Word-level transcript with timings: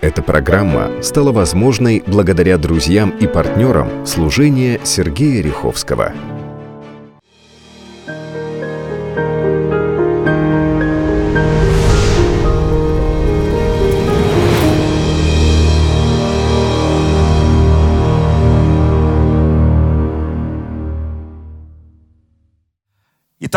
Эта 0.00 0.22
программа 0.22 1.02
стала 1.02 1.32
возможной 1.32 2.02
благодаря 2.06 2.56
друзьям 2.56 3.10
и 3.18 3.26
партнерам 3.26 4.06
служения 4.06 4.80
Сергея 4.84 5.42
Риховского– 5.42 6.12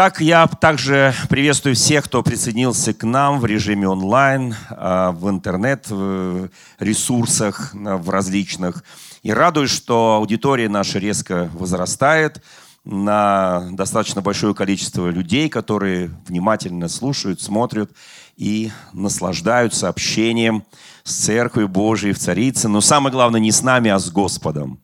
Итак, 0.02 0.18
я 0.20 0.48
также 0.48 1.14
приветствую 1.30 1.76
всех, 1.76 2.06
кто 2.06 2.24
присоединился 2.24 2.92
к 2.92 3.04
нам 3.04 3.40
в 3.40 3.46
режиме 3.46 3.88
онлайн, 3.88 4.56
а, 4.72 5.12
в 5.12 5.30
интернет-ресурсах 5.30 7.76
в 7.76 8.10
различных. 8.10 8.84
И 9.22 9.32
радуюсь, 9.32 9.70
что 9.70 10.16
аудитория 10.16 10.70
наша 10.70 10.98
резко 10.98 11.52
возрастает 11.54 12.42
на 12.84 13.68
достаточно 13.74 14.24
большое 14.24 14.56
количество 14.56 15.08
людей, 15.08 15.50
которые 15.50 16.10
внимательно 16.26 16.88
слушают, 16.88 17.40
смотрят 17.40 17.92
и 18.38 18.72
наслаждаются 18.94 19.88
общением 19.88 20.64
с 21.04 21.14
Церковью 21.14 21.70
Божией 21.70 22.14
в 22.14 22.18
Царице. 22.18 22.68
Но 22.68 22.82
самое 22.82 23.14
главное 23.14 23.40
не 23.40 23.52
с 23.52 23.62
нами, 23.62 23.92
а 23.92 24.00
с 24.00 24.10
Господом. 24.10 24.80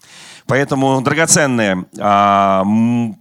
Поэтому, 0.48 1.02
драгоценные, 1.02 1.86
а, 2.00 2.64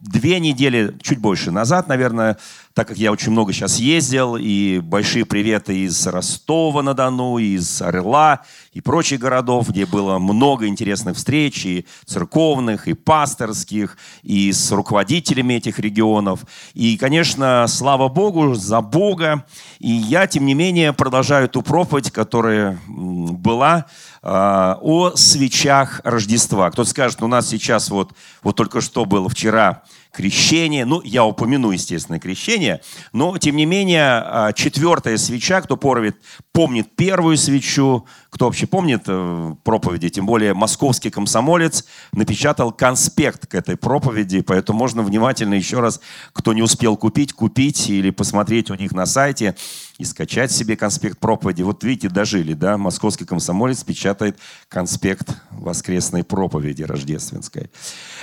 две 0.00 0.38
недели, 0.40 0.96
чуть 1.02 1.18
больше 1.18 1.50
назад, 1.50 1.88
наверное, 1.88 2.38
так 2.76 2.88
как 2.88 2.98
я 2.98 3.10
очень 3.10 3.32
много 3.32 3.54
сейчас 3.54 3.78
ездил, 3.78 4.36
и 4.36 4.80
большие 4.80 5.24
приветы 5.24 5.86
из 5.86 6.06
Ростова-на-Дону, 6.06 7.38
из 7.38 7.80
Орла 7.80 8.42
и 8.74 8.82
прочих 8.82 9.18
городов, 9.18 9.70
где 9.70 9.86
было 9.86 10.18
много 10.18 10.66
интересных 10.66 11.16
встреч, 11.16 11.64
и 11.64 11.86
церковных, 12.04 12.86
и 12.86 12.92
пасторских, 12.92 13.96
и 14.22 14.52
с 14.52 14.70
руководителями 14.72 15.54
этих 15.54 15.78
регионов. 15.78 16.40
И, 16.74 16.98
конечно, 16.98 17.64
слава 17.66 18.08
Богу 18.08 18.54
за 18.54 18.82
Бога. 18.82 19.46
И 19.78 19.90
я, 19.90 20.26
тем 20.26 20.44
не 20.44 20.52
менее, 20.52 20.92
продолжаю 20.92 21.48
ту 21.48 21.62
проповедь, 21.62 22.10
которая 22.10 22.78
была 22.86 23.86
о 24.28 25.12
свечах 25.14 26.00
Рождества. 26.02 26.70
Кто-то 26.70 26.90
скажет, 26.90 27.22
у 27.22 27.28
нас 27.28 27.48
сейчас 27.48 27.90
вот, 27.90 28.12
вот 28.42 28.56
только 28.56 28.80
что 28.80 29.04
было 29.04 29.28
вчера 29.28 29.84
крещение. 30.16 30.84
Ну, 30.84 31.02
я 31.02 31.24
упомяну, 31.24 31.70
естественно, 31.70 32.18
крещение. 32.18 32.80
Но, 33.12 33.36
тем 33.38 33.56
не 33.56 33.66
менее, 33.66 34.22
а, 34.24 34.52
четвертая 34.52 35.18
свеча, 35.18 35.60
кто 35.60 35.76
помнит, 35.76 36.16
помнит 36.52 36.96
первую 36.96 37.36
свечу, 37.36 38.06
кто 38.36 38.44
вообще 38.44 38.66
помнит 38.66 39.04
э, 39.06 39.54
проповеди, 39.64 40.10
тем 40.10 40.26
более 40.26 40.52
московский 40.52 41.08
комсомолец 41.08 41.86
напечатал 42.12 42.70
конспект 42.70 43.46
к 43.46 43.54
этой 43.54 43.78
проповеди, 43.78 44.42
поэтому 44.42 44.78
можно 44.78 45.02
внимательно 45.02 45.54
еще 45.54 45.80
раз, 45.80 46.02
кто 46.34 46.52
не 46.52 46.60
успел 46.60 46.98
купить, 46.98 47.32
купить 47.32 47.88
или 47.88 48.10
посмотреть 48.10 48.70
у 48.70 48.74
них 48.74 48.92
на 48.92 49.06
сайте 49.06 49.56
и 49.96 50.04
скачать 50.04 50.52
себе 50.52 50.76
конспект 50.76 51.18
проповеди. 51.18 51.62
Вот 51.62 51.82
видите, 51.82 52.10
дожили, 52.10 52.52
да, 52.52 52.76
московский 52.76 53.24
комсомолец 53.24 53.82
печатает 53.82 54.38
конспект 54.68 55.34
воскресной 55.50 56.22
проповеди 56.22 56.82
рождественской. 56.82 57.70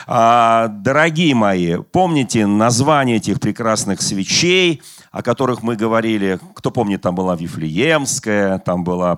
А, 0.06 0.68
дорогие 0.68 1.34
мои, 1.34 1.78
помните 1.78 2.46
название 2.46 3.18
этих 3.18 3.40
прекрасных 3.40 4.04
свечей, 4.04 4.84
о 5.14 5.22
которых 5.22 5.62
мы 5.62 5.76
говорили. 5.76 6.40
Кто 6.56 6.72
помнит, 6.72 7.02
там 7.02 7.16
была 7.16 7.36
Вифлеемская, 7.36 8.58
там 8.58 8.84
была 8.84 9.16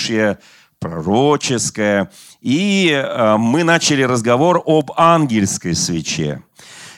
Пастушья, 0.00 0.38
пророческая. 0.78 2.10
И 2.40 2.90
э, 2.90 3.36
мы 3.36 3.64
начали 3.64 4.02
разговор 4.02 4.62
об 4.64 4.92
ангельской 4.96 5.74
свече. 5.74 6.42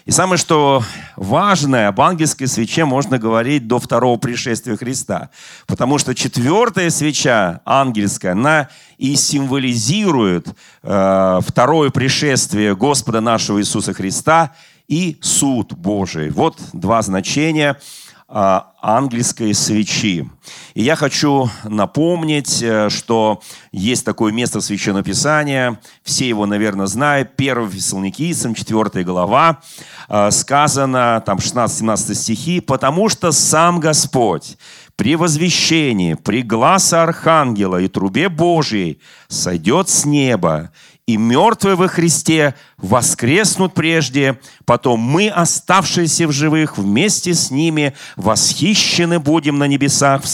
И 0.05 0.13
самое, 0.13 0.39
что 0.39 0.85
важное, 1.17 1.89
об 1.89 2.01
ангельской 2.01 2.47
свече 2.47 2.85
можно 2.85 3.19
говорить 3.19 3.67
до 3.67 3.81
второго 3.81 4.19
пришествия 4.19 4.77
Христа. 4.77 5.31
Потому 5.67 5.99
что 5.99 6.15
четвертая 6.15 6.91
свеча 6.91 7.61
ангельская, 7.65 8.33
она 8.33 8.69
и 8.99 9.17
символизирует 9.17 10.47
э, 10.85 11.41
второе 11.45 11.91
пришествие 11.91 12.77
Господа 12.77 13.21
нашего 13.21 13.61
Иисуса 13.61 13.93
Христа 13.95 14.55
и 14.87 15.19
суд 15.23 15.73
Божий. 15.73 16.31
Вот 16.31 16.57
два 16.73 17.03
значения– 17.03 17.81
а, 18.35 18.73
английской 18.81 19.53
свечи. 19.53 20.27
И 20.73 20.83
я 20.83 20.97
хочу 20.97 21.51
напомнить, 21.65 22.63
э, 22.63 22.89
что 22.89 23.43
есть 23.73 24.07
такое 24.07 24.33
место 24.33 24.61
в 24.61 24.65
Священном 24.65 25.05
Писании, 25.05 25.77
все 26.03 26.27
его, 26.27 26.47
наверное, 26.47 26.87
знают, 26.87 27.37
1 27.37 27.69
Фессалоникийцам, 27.69 28.55
4 28.55 29.05
глава, 29.05 29.61
э, 30.09 30.31
сказано, 30.31 31.23
там 31.27 31.41
16-17 31.41 32.15
стихи, 32.15 32.61
«Потому 32.61 33.11
что 33.11 33.33
сам 33.33 33.81
Господь 33.81 34.57
при 34.97 35.15
возвещении, 35.17 36.15
при 36.15 36.43
гласа 36.43 37.03
Архангела 37.03 37.77
и 37.83 37.89
трубе 37.89 38.31
Божьей 38.31 38.99
сойдет 39.29 39.91
с 39.91 40.07
неба, 40.07 40.71
и 41.07 41.17
мертвые 41.17 41.75
во 41.75 41.89
Христе 41.89 42.55
воскреснут 42.77 43.75
прежде, 43.75 44.39
потом 44.65 45.01
мы, 45.01 45.29
оставшиеся 45.29 46.29
в 46.29 46.33
живых, 46.33 46.79
вместе 46.79 47.35
с 47.35 47.51
ними 47.51 47.95
восхищены 48.17 49.19
будем 49.19 49.59
на 49.59 49.67
небесах 49.67 50.23
в 50.23 50.29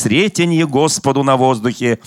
Господу 0.67 1.23
на 1.23 1.37
воздухе, 1.37 2.01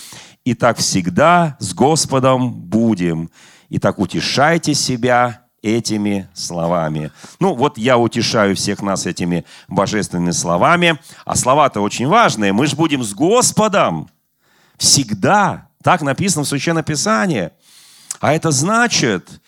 и 0.44 0.54
так 0.54 0.78
всегда 0.78 1.56
с 1.58 1.74
Господом 1.74 2.52
будем. 2.52 3.30
И 3.68 3.78
так 3.78 3.98
утешайте 3.98 4.74
себя 4.74 5.42
этими 5.62 6.28
словами. 6.34 7.10
Ну, 7.40 7.54
вот 7.54 7.78
я 7.78 7.96
утешаю 7.96 8.54
всех 8.56 8.82
нас 8.82 9.06
этими 9.06 9.44
божественными 9.68 10.32
словами. 10.32 10.98
А 11.24 11.36
слова-то 11.36 11.80
очень 11.80 12.08
важные. 12.08 12.52
Мы 12.52 12.66
же 12.66 12.74
будем 12.74 13.04
с 13.04 13.14
Господом 13.14 14.08
всегда. 14.76 15.68
Так 15.82 16.02
написано 16.02 16.44
в 16.44 16.48
Священном 16.48 16.84
Писании– 16.84 17.50
а 18.22 18.34
это 18.34 18.52
значит, 18.52 19.40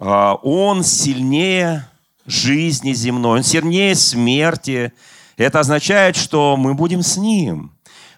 а, 0.00 0.34
он 0.42 0.82
сильнее 0.82 1.88
жизни 2.26 2.92
земной, 2.92 3.38
он 3.38 3.44
сильнее 3.44 3.94
смерти. 3.94 4.92
Это 5.36 5.60
означает, 5.60 6.16
что 6.16 6.56
мы 6.56 6.74
будем 6.74 7.02
с 7.02 7.16
ним. 7.16 7.72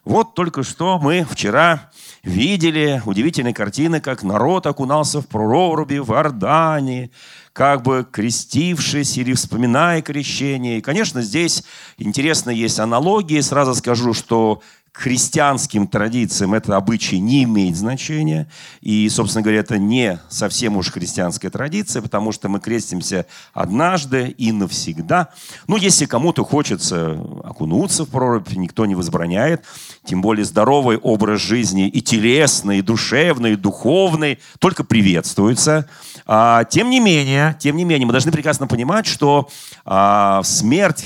Вот 0.06 0.34
только 0.34 0.62
что 0.62 0.98
мы 0.98 1.26
вчера 1.30 1.91
видели 2.22 3.02
удивительные 3.04 3.52
картины, 3.52 4.00
как 4.00 4.22
народ 4.22 4.66
окунался 4.66 5.20
в 5.20 5.26
проруби 5.26 5.98
в 5.98 6.10
Иордании, 6.10 7.10
как 7.52 7.82
бы 7.82 8.06
крестившись 8.10 9.18
или 9.18 9.34
вспоминая 9.34 10.00
крещение. 10.00 10.78
И, 10.78 10.80
конечно, 10.80 11.20
здесь 11.20 11.64
интересно 11.98 12.48
есть 12.48 12.78
аналогии. 12.78 13.41
Сразу 13.41 13.74
скажу, 13.74 14.14
что 14.14 14.62
христианским 14.93 15.87
традициям 15.87 16.54
это 16.54 16.76
обычай 16.76 17.19
не 17.19 17.44
имеет 17.44 17.76
значения. 17.76 18.50
И, 18.81 19.09
собственно 19.09 19.43
говоря, 19.43 19.60
это 19.60 19.78
не 19.78 20.19
совсем 20.28 20.76
уж 20.76 20.91
христианская 20.91 21.50
традиция, 21.50 22.03
потому 22.03 22.32
что 22.32 22.49
мы 22.49 22.60
крестимся 22.60 23.27
однажды 23.53 24.34
и 24.37 24.53
навсегда. 24.53 25.28
Ну, 25.66 25.77
если 25.77 26.06
кому-то 26.06 26.44
хочется 26.44 27.12
окунуться 27.44 28.04
в 28.04 28.09
прорубь, 28.09 28.50
никто 28.53 28.87
не 28.87 28.94
возбраняет. 28.94 29.65
Тем 30.04 30.21
более 30.21 30.44
здоровый 30.44 30.97
образ 30.98 31.41
жизни 31.41 31.88
и 31.88 32.00
телесный, 32.00 32.78
и 32.78 32.82
душевный, 32.82 33.53
и 33.53 33.56
духовный 33.56 34.38
только 34.59 34.84
приветствуется. 34.84 35.88
А, 36.27 36.65
тем 36.65 36.91
не 36.91 37.00
менее, 37.00 37.56
тем 37.60 37.77
не 37.77 37.84
менее, 37.84 38.06
мы 38.06 38.12
должны 38.12 38.32
прекрасно 38.32 38.66
понимать, 38.66 39.06
что 39.06 39.48
а, 39.84 40.43
смерть 40.43 41.04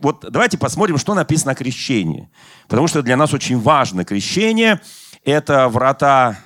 вот 0.00 0.24
давайте 0.30 0.58
посмотрим, 0.58 0.98
что 0.98 1.14
написано 1.14 1.52
о 1.52 1.54
крещении. 1.54 2.30
Потому 2.68 2.86
что 2.86 3.02
для 3.02 3.16
нас 3.16 3.32
очень 3.32 3.58
важно. 3.58 4.04
Крещение– 4.04 4.80
это 5.24 5.68
врата, 5.68 6.38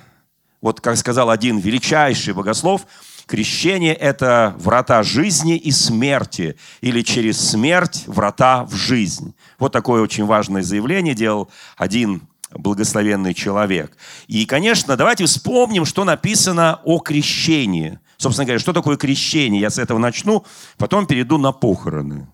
вот 0.61 0.81
как 0.81 0.97
сказал 0.97 1.29
один 1.29 1.59
величайший 1.59 2.33
богослов, 2.33 2.87
крещение– 3.27 3.93
это 3.95 4.55
врата 4.57 5.03
жизни 5.03 5.55
и 5.55 5.71
смерти. 5.71 6.57
Или 6.81 7.01
через 7.01 7.39
смерть 7.39 8.05
врата 8.07 8.65
в 8.65 8.75
жизнь. 8.75 9.35
Вот 9.59 9.71
такое 9.71 10.01
очень 10.01 10.25
важное 10.25 10.63
заявление 10.63 11.13
делал 11.13 11.49
один 11.75 12.23
благословенный 12.51 13.33
человек. 13.33 13.95
И, 14.27 14.45
конечно, 14.45 14.95
давайте 14.95 15.25
вспомним, 15.25 15.85
что 15.85 16.05
написано 16.05 16.79
о 16.85 16.99
крещении. 16.99 17.99
Собственно 18.17 18.45
говоря, 18.45 18.59
что 18.59 18.73
такое 18.73 18.97
крещение? 18.97 19.61
Я 19.61 19.69
с 19.69 19.77
этого 19.77 19.99
начну, 19.99 20.43
потом 20.77 21.05
перейду 21.05 21.37
на 21.37 21.51
похороны 21.51 22.27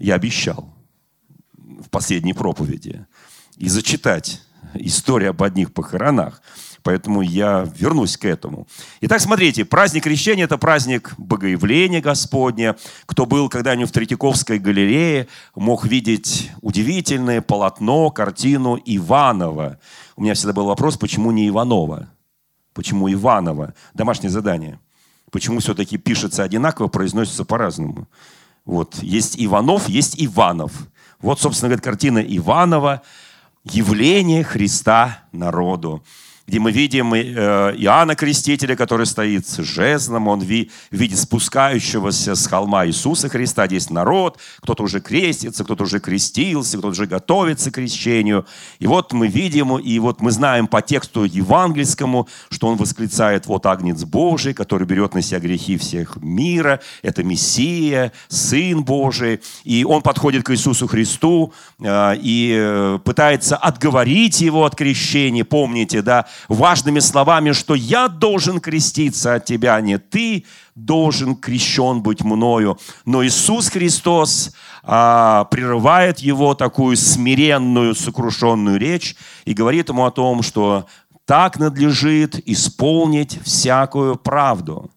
я 0.00 0.14
обещал 0.14 0.74
в 1.56 1.88
последней 1.90 2.32
проповеди 2.32 3.06
и 3.56 3.68
зачитать 3.68 4.42
историю 4.74 5.30
об 5.30 5.42
одних 5.42 5.72
похоронах. 5.72 6.42
Поэтому 6.82 7.20
я 7.20 7.70
вернусь 7.76 8.16
к 8.16 8.24
этому. 8.24 8.66
Итак, 9.02 9.20
смотрите, 9.20 9.66
праздник 9.66 10.04
крещения– 10.04 10.44
это 10.46 10.56
праздник 10.56 11.12
Богоявления 11.18 12.00
Господня. 12.00 12.74
Кто 13.04 13.26
был 13.26 13.50
когда-нибудь 13.50 13.90
в 13.90 13.92
Третьяковской 13.92 14.58
галерее, 14.58 15.28
мог 15.54 15.84
видеть 15.84 16.50
удивительное 16.62 17.42
полотно, 17.42 18.10
картину 18.10 18.80
Иванова. 18.82 19.78
У 20.16 20.22
меня 20.22 20.32
всегда 20.32 20.54
был 20.54 20.64
вопрос, 20.64 20.96
почему 20.96 21.32
не 21.32 21.48
Иванова? 21.48 22.08
Почему 22.72 23.12
Иванова? 23.12 23.74
Домашнее 23.92 24.30
задание. 24.30 24.80
Почему 25.30 25.60
все-таки 25.60 25.98
пишется 25.98 26.42
одинаково, 26.42 26.88
произносится 26.88 27.44
по-разному? 27.44 28.08
Вот. 28.70 29.02
Есть 29.02 29.34
Иванов, 29.36 29.88
есть 29.88 30.14
Иванов. 30.22 30.70
Вот, 31.20 31.40
собственно 31.40 31.70
говоря, 31.70 31.82
картина 31.82 32.18
Иванова 32.20 33.02
«Явление 33.64 34.44
Христа 34.44 35.24
народу» 35.32 36.04
где 36.50 36.58
мы 36.58 36.72
видим 36.72 37.14
э, 37.14 37.20
Иоанна 37.78 38.16
Крестителя, 38.16 38.74
который 38.74 39.06
стоит 39.06 39.46
с 39.46 39.58
жезлом, 39.58 40.26
он 40.26 40.40
видит 40.40 41.16
спускающегося 41.16 42.34
с 42.34 42.46
холма 42.48 42.88
Иисуса 42.88 43.28
Христа. 43.28 43.68
Здесь 43.68 43.88
народ, 43.88 44.36
кто-то 44.60 44.82
уже 44.82 45.00
крестится, 45.00 45.62
кто-то 45.62 45.84
уже 45.84 46.00
крестился, 46.00 46.76
кто-то 46.78 46.90
уже 46.90 47.06
готовится 47.06 47.70
к 47.70 47.74
крещению. 47.74 48.46
И 48.80 48.88
вот 48.88 49.12
мы 49.12 49.28
видим, 49.28 49.78
и 49.78 49.96
вот 50.00 50.20
мы 50.20 50.32
знаем 50.32 50.66
по 50.66 50.82
тексту 50.82 51.22
евангельскому, 51.22 52.26
что 52.48 52.66
он 52.66 52.76
восклицает, 52.76 53.46
вот 53.46 53.64
Агнец 53.66 54.02
Божий, 54.02 54.52
который 54.52 54.88
берет 54.88 55.14
на 55.14 55.22
себя 55.22 55.38
грехи 55.38 55.76
всех 55.76 56.16
мира, 56.16 56.80
это 57.02 57.22
Мессия, 57.22 58.10
Сын 58.26 58.82
Божий. 58.82 59.40
И 59.62 59.84
он 59.84 60.02
подходит 60.02 60.42
к 60.42 60.50
Иисусу 60.50 60.88
Христу 60.88 61.52
э, 61.78 62.16
и 62.20 62.56
э, 62.58 62.98
пытается 63.04 63.56
отговорить 63.56 64.40
его 64.40 64.64
от 64.64 64.74
крещения. 64.74 65.44
Помните, 65.44 66.02
да, 66.02 66.26
важными 66.48 67.00
словами, 67.00 67.52
что 67.52 67.74
я 67.74 68.08
должен 68.08 68.60
креститься 68.60 69.34
от 69.34 69.44
тебя, 69.44 69.76
а 69.76 69.80
не 69.80 69.98
ты 69.98 70.44
должен 70.74 71.36
крещен 71.36 72.02
быть 72.02 72.22
мною. 72.22 72.78
Но 73.04 73.24
Иисус 73.24 73.68
Христос 73.68 74.52
а, 74.82 75.44
прерывает 75.44 76.20
его 76.20 76.54
такую 76.54 76.96
смиренную, 76.96 77.94
сокрушенную 77.94 78.78
речь 78.78 79.16
и 79.44 79.52
говорит 79.52 79.88
ему 79.88 80.06
о 80.06 80.10
том, 80.10 80.42
что 80.42 80.86
так 81.26 81.58
надлежит 81.58 82.40
исполнить 82.48 83.40
всякую 83.42 84.16
правду. 84.16 84.90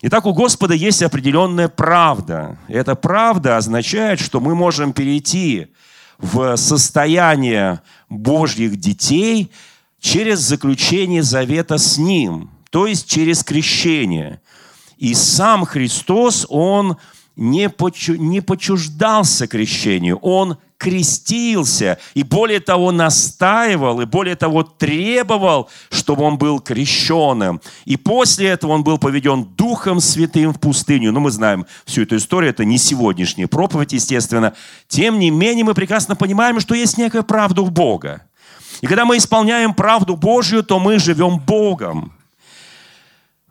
Итак, 0.00 0.26
у 0.26 0.32
Господа 0.32 0.74
есть 0.74 1.02
определенная 1.02 1.68
правда. 1.68 2.58
Эта 2.66 2.96
правда 2.96 3.56
означает, 3.56 4.18
что 4.18 4.40
мы 4.40 4.56
можем 4.56 4.92
перейти 4.92 5.68
в 6.18 6.56
состояние 6.56 7.80
Божьих 8.08 8.76
детей– 8.76 9.52
через 10.02 10.40
заключение 10.40 11.22
завета 11.22 11.78
с 11.78 11.96
Ним, 11.96 12.50
то 12.70 12.86
есть 12.86 13.08
через 13.08 13.42
крещение. 13.44 14.42
И 14.98 15.14
сам 15.14 15.64
Христос, 15.64 16.44
Он 16.50 16.96
не, 17.36 17.70
почу, 17.70 18.16
не 18.16 18.40
почуждался 18.40 19.46
крещению, 19.46 20.18
Он 20.18 20.58
крестился, 20.76 21.98
и 22.14 22.24
более 22.24 22.58
того 22.58 22.90
настаивал, 22.90 24.00
и 24.00 24.04
более 24.04 24.34
того 24.34 24.64
требовал, 24.64 25.70
чтобы 25.90 26.24
он 26.24 26.38
был 26.38 26.58
крещенным. 26.58 27.60
И 27.84 27.96
после 27.96 28.48
этого 28.48 28.72
он 28.72 28.82
был 28.82 28.98
поведен 28.98 29.44
Духом 29.44 30.00
Святым 30.00 30.52
в 30.52 30.58
пустыню. 30.58 31.12
Ну, 31.12 31.20
мы 31.20 31.30
знаем 31.30 31.66
всю 31.84 32.02
эту 32.02 32.16
историю, 32.16 32.50
это 32.50 32.64
не 32.64 32.78
сегодняшняя 32.78 33.46
проповедь, 33.46 33.92
естественно. 33.92 34.54
Тем 34.88 35.20
не 35.20 35.30
менее, 35.30 35.64
мы 35.64 35.74
прекрасно 35.74 36.16
понимаем, 36.16 36.58
что 36.58 36.74
есть 36.74 36.98
некая 36.98 37.22
правда 37.22 37.62
у 37.62 37.70
Бога. 37.70 38.26
И 38.82 38.88
когда 38.88 39.04
мы 39.04 39.16
исполняем 39.16 39.74
правду 39.74 40.16
Божью, 40.16 40.64
то 40.64 40.80
мы 40.80 40.98
живем 40.98 41.38
Богом. 41.38 42.12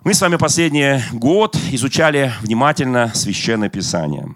Мы 0.03 0.13
с 0.13 0.19
вами 0.19 0.35
последний 0.35 1.01
год 1.13 1.55
изучали 1.71 2.33
внимательно 2.41 3.11
Священное 3.15 3.69
Писание. 3.69 4.35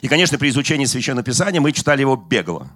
И, 0.00 0.06
конечно, 0.06 0.38
при 0.38 0.50
изучении 0.50 0.84
Священного 0.84 1.24
Писания 1.24 1.60
мы 1.60 1.72
читали 1.72 2.00
его 2.00 2.16
бегло 2.16 2.70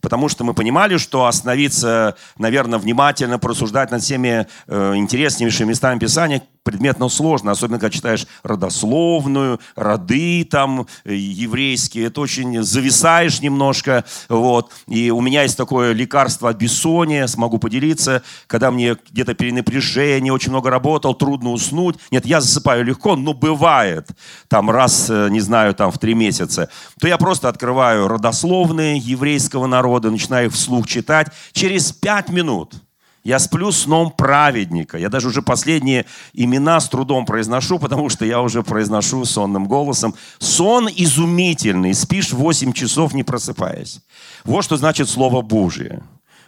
потому 0.00 0.28
что 0.28 0.44
мы 0.44 0.54
понимали, 0.54 0.96
что 0.96 1.26
остановиться, 1.26 2.16
наверное, 2.38 2.78
внимательно 2.78 3.38
просуждать 3.38 3.90
над 3.90 4.02
всеми 4.02 4.46
э, 4.66 4.96
интереснейшими 4.96 5.68
местами 5.68 5.98
Писания 5.98 6.42
предметно 6.62 7.08
сложно, 7.08 7.52
особенно 7.52 7.78
когда 7.78 7.94
читаешь 7.94 8.26
родословную, 8.42 9.60
роды 9.76 10.44
там 10.44 10.86
э, 11.04 11.14
еврейские, 11.14 12.06
это 12.06 12.20
очень 12.20 12.62
зависаешь 12.62 13.40
немножко, 13.40 14.04
вот. 14.28 14.72
И 14.86 15.10
у 15.10 15.20
меня 15.20 15.42
есть 15.42 15.56
такое 15.56 15.92
лекарство 15.92 16.50
от 16.50 16.56
бессония, 16.56 17.26
смогу 17.26 17.58
поделиться, 17.58 18.22
когда 18.46 18.70
мне 18.70 18.96
где-то 19.10 19.34
перенапряжение, 19.34 20.32
очень 20.32 20.50
много 20.50 20.70
работал, 20.70 21.14
трудно 21.14 21.50
уснуть. 21.50 21.96
Нет, 22.10 22.26
я 22.26 22.40
засыпаю 22.40 22.84
легко, 22.84 23.16
но 23.16 23.32
бывает, 23.32 24.08
там 24.48 24.70
раз, 24.70 25.08
э, 25.08 25.28
не 25.30 25.40
знаю, 25.40 25.74
там 25.74 25.90
в 25.90 25.98
три 25.98 26.14
месяца, 26.14 26.68
то 27.00 27.08
я 27.08 27.16
просто 27.16 27.48
открываю 27.48 28.08
родословные 28.08 28.98
еврейского 28.98 29.66
народа, 29.66 30.10
начинаю 30.10 30.48
их 30.48 30.52
вслух 30.52 30.86
читать. 30.86 31.28
Через 31.52 31.92
пять 31.92 32.28
минут– 32.28 32.74
я 33.22 33.38
сплю 33.38 33.70
сном 33.70 34.10
праведника. 34.10 34.96
Я 34.98 35.08
даже 35.08 35.28
уже 35.28 35.42
последние 35.42 36.06
имена 36.32 36.80
с 36.80 36.88
трудом 36.88 37.26
произношу, 37.26 37.78
потому 37.78 38.08
что 38.08 38.24
я 38.24 38.40
уже 38.40 38.62
произношу 38.62 39.24
сонным 39.24 39.66
голосом. 39.66 40.14
Сон 40.38 40.88
изумительный. 40.88 41.94
Спишь 41.94 42.32
8 42.32 42.72
часов, 42.72 43.12
не 43.12 43.22
просыпаясь. 43.22 44.00
Вот 44.44 44.64
что 44.64 44.76
значит 44.76 45.08
Слово 45.08 45.42
Божие. 45.42 46.02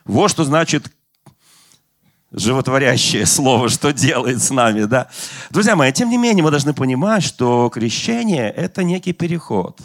Вот 0.04 0.30
что 0.30 0.44
значит 0.44 0.90
животворящее 2.32 3.26
слово, 3.26 3.68
что 3.68 3.92
делает 3.92 4.42
с 4.42 4.50
нами, 4.50 4.84
да. 4.84 5.08
Друзья 5.50 5.76
мои, 5.76 5.92
тем 5.92 6.08
не 6.08 6.16
менее, 6.16 6.42
мы 6.42 6.50
должны 6.50 6.72
понимать, 6.72 7.22
что 7.22 7.68
крещение– 7.68 8.50
это 8.56 8.82
некий 8.82 9.12
переход. 9.12 9.78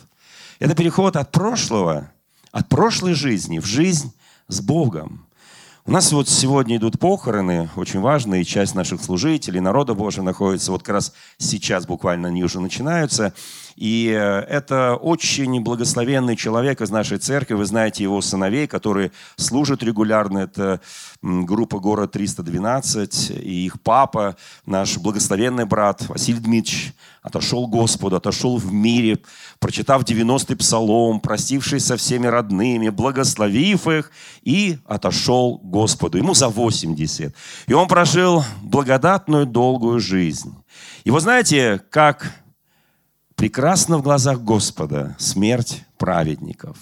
Это 0.60 0.74
переход 0.74 1.18
от 1.18 1.32
прошлого, 1.32 2.10
от 2.52 2.70
прошлой 2.70 3.14
жизни 3.14 3.60
в 3.60 3.66
жизнь 3.66 4.14
с 4.48 4.62
Богом. 4.62 5.27
У 5.88 5.92
нас 5.92 6.12
вот 6.12 6.28
сегодня 6.28 6.76
идут 6.76 7.00
похороны, 7.00 7.70
очень 7.78 8.02
важные, 8.02 8.44
часть 8.44 8.76
наших 8.76 9.02
служителей, 9.02 9.62
народа 9.62 9.94
Божьего 9.94 10.26
находится 10.26 10.74
вот 10.74 10.84
как 10.84 10.96
раз 10.96 11.14
сейчас 11.38 11.86
буквально 11.86 12.28
они 12.28 12.44
уже 12.44 12.60
начинаются. 12.60 13.34
И 13.78 14.10
э, 14.10 14.40
это 14.50 14.96
очень 14.96 15.62
благословенный 15.62 16.36
человек 16.36 16.82
из 16.82 16.90
нашей 16.90 17.20
церкви. 17.20 17.54
Вы 17.54 17.66
знаете 17.66 18.02
его 18.02 18.22
сыновей, 18.22 18.66
которые 18.66 19.12
служат 19.36 19.84
регулярно. 19.84 20.40
Это 20.40 20.82
группа 21.22 21.78
«Город 21.78 22.16
312». 22.16 23.40
И 23.40 23.66
их 23.66 23.80
папа, 23.82 24.36
наш 24.66 24.98
благословенный 24.98 25.66
брат 25.66 26.10
Василий 26.10 26.40
Дмитриевич, 26.40 26.96
отошел 27.22 27.68
к 27.68 27.70
Господу, 27.70 28.16
отошел 28.16 28.58
в 28.58 28.74
мире, 28.74 29.20
прочитав 29.60 30.02
90-й 30.02 30.56
псалом, 30.56 31.20
простившись 31.20 31.86
со 31.86 31.98
всеми 31.98 32.26
родными, 32.26 32.90
благословив 32.90 33.88
их, 33.88 34.12
и 34.42 34.80
отошел 34.88 35.60
к 35.60 35.64
Господу. 35.64 36.18
Ему 36.18 36.34
за 36.34 36.50
80. 36.50 37.32
И 37.68 37.74
он 37.74 37.88
прожил 37.88 38.44
благодатную 38.64 39.46
долгую 39.46 40.00
жизнь. 40.00 40.56
И 41.04 41.12
вы 41.12 41.20
знаете, 41.20 41.80
как 41.92 42.32
прекрасно 43.38 44.00
в 44.00 44.02
глазах 44.02 44.42
Господа 44.42 45.16
смерть 45.18 45.86
праведников. 45.98 46.76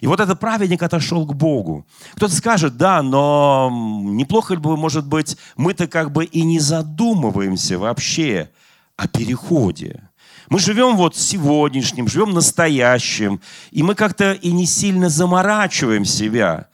И 0.00 0.06
вот 0.06 0.20
этот 0.20 0.40
праведник 0.40 0.82
отошел 0.82 1.26
к 1.26 1.34
Богу. 1.34 1.86
Кто-то 2.14 2.34
скажет, 2.34 2.76
да, 2.76 3.02
но 3.02 3.68
неплохо 3.70 4.54
ли 4.54 4.60
бы, 4.60 4.76
может 4.76 5.06
быть, 5.06 5.36
мы-то 5.56 5.86
как 5.86 6.12
бы 6.12 6.24
и 6.24 6.42
не 6.44 6.60
задумываемся 6.60 7.78
вообще 7.78 8.50
о 8.96 9.08
переходе. 9.08 10.08
Мы 10.48 10.60
живем 10.60 10.96
вот 10.96 11.16
сегодняшним, 11.16 12.08
живем 12.08 12.30
настоящим, 12.30 13.40
и 13.70 13.82
мы 13.82 13.94
как-то 13.94 14.32
и 14.32 14.52
не 14.52 14.66
сильно 14.66 15.08
заморачиваем 15.08 16.04
себя, 16.04 16.68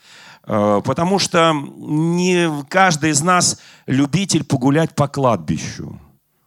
э, 0.45 0.83
потому 0.85 1.19
что 1.19 1.53
не 1.53 2.50
каждый 2.69 3.11
из 3.11 3.23
нас 3.23 3.59
любитель 3.87 4.45
погулять 4.45 4.95
по 4.95 5.09
кладбищу. 5.09 5.99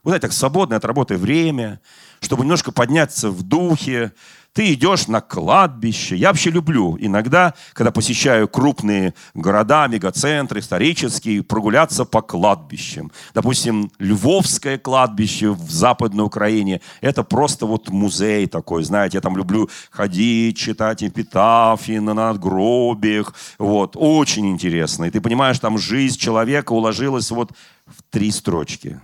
Вот 0.03 0.11
это 0.11 0.21
так 0.21 0.33
свободное 0.33 0.77
от 0.77 0.85
работы 0.85 1.15
время, 1.15 1.79
чтобы 2.21 2.41
немножко 2.41 2.71
подняться 2.71 3.29
в 3.29 3.43
духе. 3.43 4.13
Ты 4.53 4.73
идешь 4.73 5.07
на 5.07 5.21
кладбище. 5.21 6.17
Я 6.17 6.29
вообще 6.29 6.49
люблю 6.49 6.97
иногда, 6.99 7.53
когда 7.71 7.91
посещаю 7.91 8.49
крупные 8.49 9.13
города, 9.33 9.87
мегацентры, 9.87 10.59
исторические, 10.59 11.41
прогуляться 11.41 12.03
по 12.03 12.21
кладбищам. 12.21 13.11
Допустим, 13.33 13.91
Львовское 13.99 14.77
кладбище 14.77 15.51
в 15.51 15.71
Западной 15.71 16.25
Украине. 16.25 16.81
Это 16.99 17.23
просто 17.23 17.65
вот 17.65 17.89
музей 17.89 18.47
такой, 18.47 18.83
знаете. 18.83 19.17
Я 19.17 19.21
там 19.21 19.37
люблю 19.37 19.69
ходить, 19.89 20.57
читать 20.57 21.03
эпитафии 21.03 21.99
на 21.99 22.13
надгробиях. 22.13 23.33
Вот. 23.57 23.95
Очень 23.95 24.49
интересно. 24.49 25.05
И 25.05 25.11
ты 25.11 25.21
понимаешь, 25.21 25.59
там 25.59 25.77
жизнь 25.77 26.17
человека 26.19 26.73
уложилась 26.73 27.31
вот 27.31 27.51
в 27.85 28.03
три 28.09 28.31
строчки. 28.31 28.99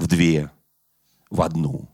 В 0.00 0.06
две 0.06 0.50
в 1.28 1.42
одну. 1.42 1.86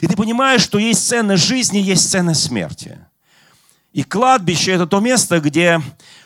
И 0.00 0.08
ты 0.08 0.16
понимаешь, 0.16 0.60
что 0.60 0.78
есть 0.78 1.06
ценность 1.06 1.46
жизни, 1.46 1.78
есть 1.78 2.10
ценность 2.10 2.42
смерти. 2.42 2.98
И 3.92 4.02
кладбище– 4.02 4.72
это 4.72 4.88
то 4.88 4.98
место, 4.98 5.38
где, 5.38 5.80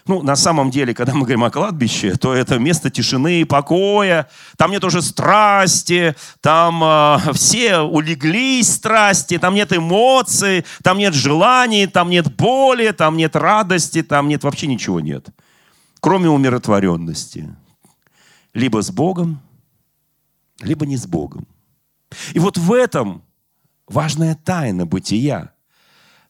ну, 0.07 0.23
на 0.23 0.37
самом 0.37 0.71
деле, 0.71 0.95
когда 0.95 1.13
мы 1.13 1.21
говорим 1.21 1.45
о 1.45 1.51
кладбище, 1.51 2.15
то 2.15 2.33
это 2.33 2.59
место 2.59 2.89
тишины 2.89 3.43
и 3.43 3.45
покоя. 3.45 4.27
Там 4.57 4.71
нет 4.71 4.85
уже 4.85 5.03
страсти, 5.03 6.17
там 6.41 6.83
э, 6.83 7.33
все 7.35 7.81
улеглись 7.81 8.73
страсти, 8.73 9.37
там 9.37 9.55
нет 9.55 9.77
эмоций, 9.77 10.65
там 10.83 10.97
нет 10.97 11.13
желаний, 11.13 11.87
там 11.87 12.09
нет 12.09 12.35
боли, 12.35 12.93
там 12.93 13.19
нет 13.19 13.37
радости, 13.37 14.03
там 14.03 14.29
нет 14.29 14.45
вообще 14.45 14.67
ничего 14.67 15.01
нет. 15.01 15.29
Кроме 16.01 16.31
умиротворенности. 16.31 17.55
Либо 18.55 18.81
с 18.81 18.91
Богом, 18.91 19.41
либо 20.61 20.87
не 20.87 20.97
с 20.97 21.07
Богом. 21.07 21.47
И 22.33 22.39
вот 22.39 22.59
в 22.59 22.73
этом 22.73 23.23
важная 23.87 24.35
тайна 24.35 24.87
бытия– 24.87 25.53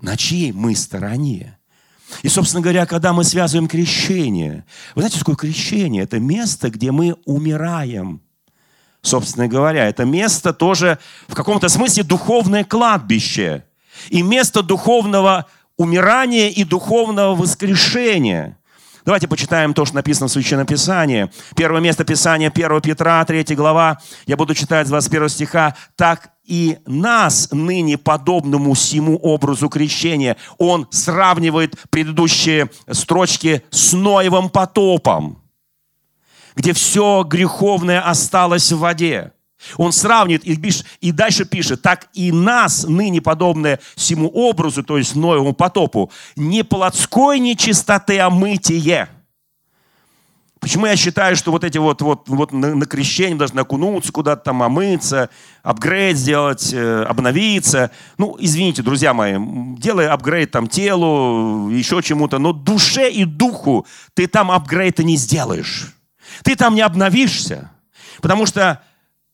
на 0.01 0.17
чьей 0.17 0.53
мы 0.53 0.75
стороне. 0.77 1.59
И, 2.23 2.29
собственно 2.29 2.63
говоря, 2.63 2.87
когда 2.87 3.13
мы 3.13 3.25
связываем 3.25 3.69
крещение, 3.69 4.65
вы 4.95 5.03
знаете, 5.03 5.17
что 5.17 5.25
такое 5.25 5.51
крещение? 5.51 6.05
Это 6.05 6.21
место, 6.21 6.71
где 6.71 6.93
мы 6.93 7.17
умираем. 7.25 8.21
Собственно 9.03 9.49
говоря, 9.49 9.89
это 9.89 10.05
место 10.05 10.53
тоже 10.53 10.99
в 11.29 11.35
каком-то 11.35 11.69
смысле 11.69 12.03
духовное 12.05 12.65
кладбище. 12.65 13.65
И 14.09 14.23
место 14.23 14.63
духовного 14.63 15.47
умирания 15.77 16.49
и 16.49 16.65
духовного 16.65 17.35
воскрешения. 17.35 18.59
Давайте 19.07 19.29
почитаем 19.29 19.73
то, 19.73 19.85
что 19.85 19.95
написано 19.95 20.27
в 20.27 20.33
Священном 20.33 20.67
Писании. 20.67 21.31
Первое 21.55 21.81
место 21.81 22.05
Писания, 22.05 22.51
1 22.53 22.81
Петра, 22.81 23.25
3 23.25 23.55
глава. 23.55 24.01
Я 24.27 24.37
буду 24.37 24.53
читать 24.53 24.89
с 24.89 24.91
21 24.91 25.29
стиха. 25.29 25.77
«Так 25.95 26.31
и 26.45 26.79
нас 26.87 27.49
ныне 27.53 27.99
подобному 27.99 28.75
всему 28.75 29.17
образу 29.17 29.69
крещения». 29.69 30.37
Он 30.59 30.89
сравнивает 30.91 31.77
предыдущие 31.89 32.69
строчки 32.91 33.63
с 33.71 33.93
Ноевым 33.93 34.51
потопом, 34.51 35.41
где 36.57 36.73
все 36.73 37.23
греховное 37.23 38.01
осталось 38.01 38.73
в 38.73 38.81
воде. 38.81 39.31
Он 39.77 39.93
сравнивает 39.93 40.45
и, 40.45 40.57
пишет, 40.57 40.87
и 41.01 41.13
дальше 41.13 41.45
пишет, 41.45 41.83
так 41.83 42.09
и 42.15 42.33
нас, 42.33 42.85
ныне 42.85 43.21
подобное 43.21 43.81
всему 43.95 44.29
образу, 44.29 44.83
то 44.83 44.99
есть 44.99 45.17
Ноевому 45.17 45.53
потопу, 45.53 46.11
не 46.37 46.63
плотской 46.63 47.39
нечистоты, 47.39 48.19
а 48.19 48.31
мытие. 48.31 49.09
Почему 50.67 50.87
я 50.87 50.97
считаю, 50.97 51.37
что 51.37 51.53
вот 51.53 51.65
эти 51.65 51.79
вот, 51.79 52.01
вот, 52.03 52.29
вот 52.29 52.51
на, 52.51 52.75
на 52.75 52.87
крещение 52.87 53.37
должны 53.37 53.61
окунуться, 53.61 54.11
куда-то 54.11 54.43
там 54.43 54.63
омыться, 54.63 55.29
апгрейд 55.63 56.17
сделать, 56.17 56.73
э, 56.73 57.05
обновиться. 57.05 57.91
Ну, 58.19 58.37
извините, 58.41 58.83
друзья 58.83 59.15
мои, 59.15 59.37
делай 59.79 60.09
апгрейд 60.09 60.51
там 60.51 60.67
телу, 60.67 61.69
еще 61.71 62.03
чему-то, 62.03 62.39
но 62.39 62.53
душе 62.53 63.11
и 63.11 63.25
духу 63.25 63.87
ты 64.15 64.27
там 64.27 64.51
апгрейда 64.51 65.05
не 65.05 65.17
сделаешь. 65.17 65.95
Ты 66.43 66.57
там 66.57 66.75
не 66.75 66.81
обновишься. 66.81 67.71
Потому 68.21 68.47
что 68.47 68.83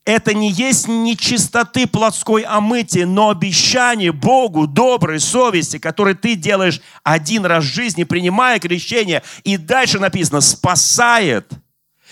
это 0.05 0.35
не 0.35 0.51
есть 0.51 0.89
нечистоты 0.89 1.87
плотской 1.87 2.43
омытия, 2.43 3.07
но 3.07 3.31
обещание 3.31 4.11
Богу 4.11 4.67
доброй 4.67 5.21
совести, 5.21 5.79
которое 5.79 6.17
ты 6.17 6.35
делаешь 6.35 6.81
один 7.05 7.47
раз 7.47 7.65
в 7.65 7.69
жизни, 7.69 8.03
принимая 8.03 8.59
крещение. 8.59 9.23
И 9.45 9.57
дальше 9.57 10.01
написано, 10.01 10.41
спасает 10.41 11.53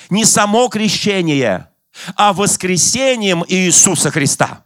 не 0.09 0.25
само 0.25 0.69
крещение, 0.69 1.69
а 2.15 2.33
воскресением 2.33 3.45
Иисуса 3.49 4.13
Христа. 4.13 4.63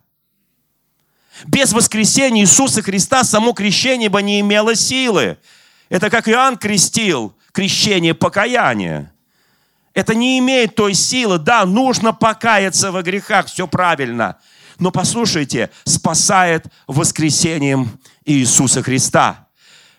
Без 1.46 1.72
воскресения 1.72 2.42
Иисуса 2.42 2.82
Христа 2.82 3.24
само 3.24 3.54
крещение 3.54 4.10
бы 4.10 4.22
не 4.22 4.40
имело 4.40 4.74
силы. 4.74 5.38
Это 5.88 6.10
как 6.10 6.28
Иоанн 6.28 6.58
крестил, 6.58 7.34
крещение 7.52 8.12
покаяния. 8.12 9.13
Это 9.94 10.14
не 10.14 10.38
имеет 10.40 10.74
той 10.74 10.94
силы. 10.94 11.38
Да, 11.38 11.64
нужно 11.64 12.12
покаяться 12.12 12.90
во 12.90 13.02
грехах, 13.02 13.46
все 13.46 13.66
правильно. 13.68 14.36
Но 14.78 14.90
послушайте, 14.90 15.70
спасает 15.84 16.66
воскресением 16.88 17.98
Иисуса 18.24 18.82
Христа. 18.82 19.46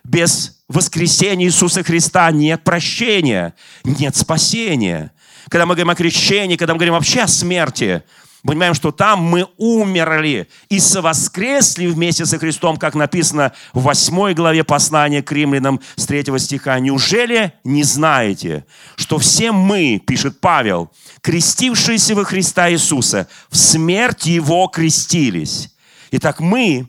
Без 0.04 0.60
воскресения 0.68 1.48
Иисуса 1.48 1.82
Христа 1.82 2.30
нет 2.32 2.64
прощения, 2.64 3.56
нет 3.86 4.16
спасения. 4.16 5.12
Когда 5.48 5.66
мы 5.66 5.75
говорим 5.75 5.92
о 5.92 5.96
крещении, 5.96 6.58
когда 6.58 6.74
мы 6.74 6.80
говорим 6.80 6.96
вообще 6.96 7.22
о 7.22 7.28
смерти, 7.28 8.04
понимаем, 8.46 8.74
что 8.74 8.92
там 8.92 9.24
мы 9.24 9.48
умерли 9.58 10.48
и 10.70 10.80
совоскресли 10.80 11.88
вместе 11.88 12.25
со 12.25 12.38
Христом, 12.38 12.78
как 12.78 12.96
написано 12.96 13.54
в 13.74 13.82
8 13.82 14.34
главе 14.34 14.64
послания 14.64 15.24
к 15.24 15.32
римлянам 15.32 15.82
с 15.96 16.06
3 16.06 16.38
стиха. 16.38 16.80
Неужели 16.80 17.54
не 17.64 17.84
знаете, 17.84 18.66
что 18.96 19.18
все 19.18 19.52
мы, 19.52 20.02
пишет 20.06 20.40
Павел, 20.40 20.92
крестившиеся 21.22 22.16
во 22.16 22.24
Христа 22.24 22.72
Иисуса, 22.72 23.28
в 23.50 23.58
смерть 23.58 24.25
Его 24.28 24.68
крестились? 24.68 25.72
Итак, 26.12 26.40
мы 26.40 26.88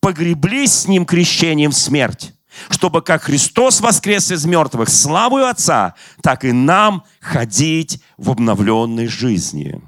погреблись 0.00 0.72
с 0.72 0.88
Ним 0.88 1.06
крещением 1.06 1.70
в 1.70 1.76
смерть, 1.76 2.32
чтобы 2.68 3.00
как 3.02 3.22
Христос 3.24 3.80
воскрес 3.80 4.30
из 4.32 4.44
мертвых 4.44 4.88
славою 4.88 5.46
Отца, 5.46 5.94
так 6.22 6.44
и 6.44 6.52
нам 6.52 7.04
ходить 7.20 8.02
в 8.16 8.30
обновленной 8.30 9.06
жизни. 9.06 9.80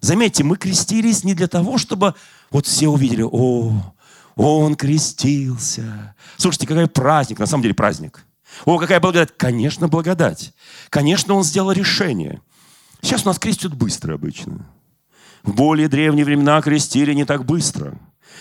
Заметьте, 0.00 0.44
мы 0.44 0.56
крестились 0.56 1.24
не 1.24 1.34
для 1.34 1.46
того, 1.46 1.78
чтобы 1.78 2.14
вот 2.50 2.66
все 2.66 2.88
увидели, 2.88 3.22
о, 3.22 3.94
он 4.36 4.74
крестился. 4.74 6.14
Слушайте, 6.36 6.66
какой 6.66 6.88
праздник, 6.88 7.38
на 7.38 7.46
самом 7.46 7.62
деле 7.62 7.74
праздник. 7.74 8.24
О, 8.64 8.78
какая 8.78 9.00
благодать. 9.00 9.36
Конечно, 9.36 9.88
благодать. 9.88 10.52
Конечно, 10.88 11.34
он 11.34 11.44
сделал 11.44 11.72
решение. 11.72 12.40
Сейчас 13.02 13.24
у 13.24 13.28
нас 13.28 13.38
крестят 13.38 13.74
быстро 13.74 14.14
обычно. 14.14 14.66
В 15.42 15.54
более 15.54 15.88
древние 15.88 16.24
времена 16.24 16.60
крестили 16.60 17.14
не 17.14 17.24
так 17.24 17.44
быстро. 17.44 17.98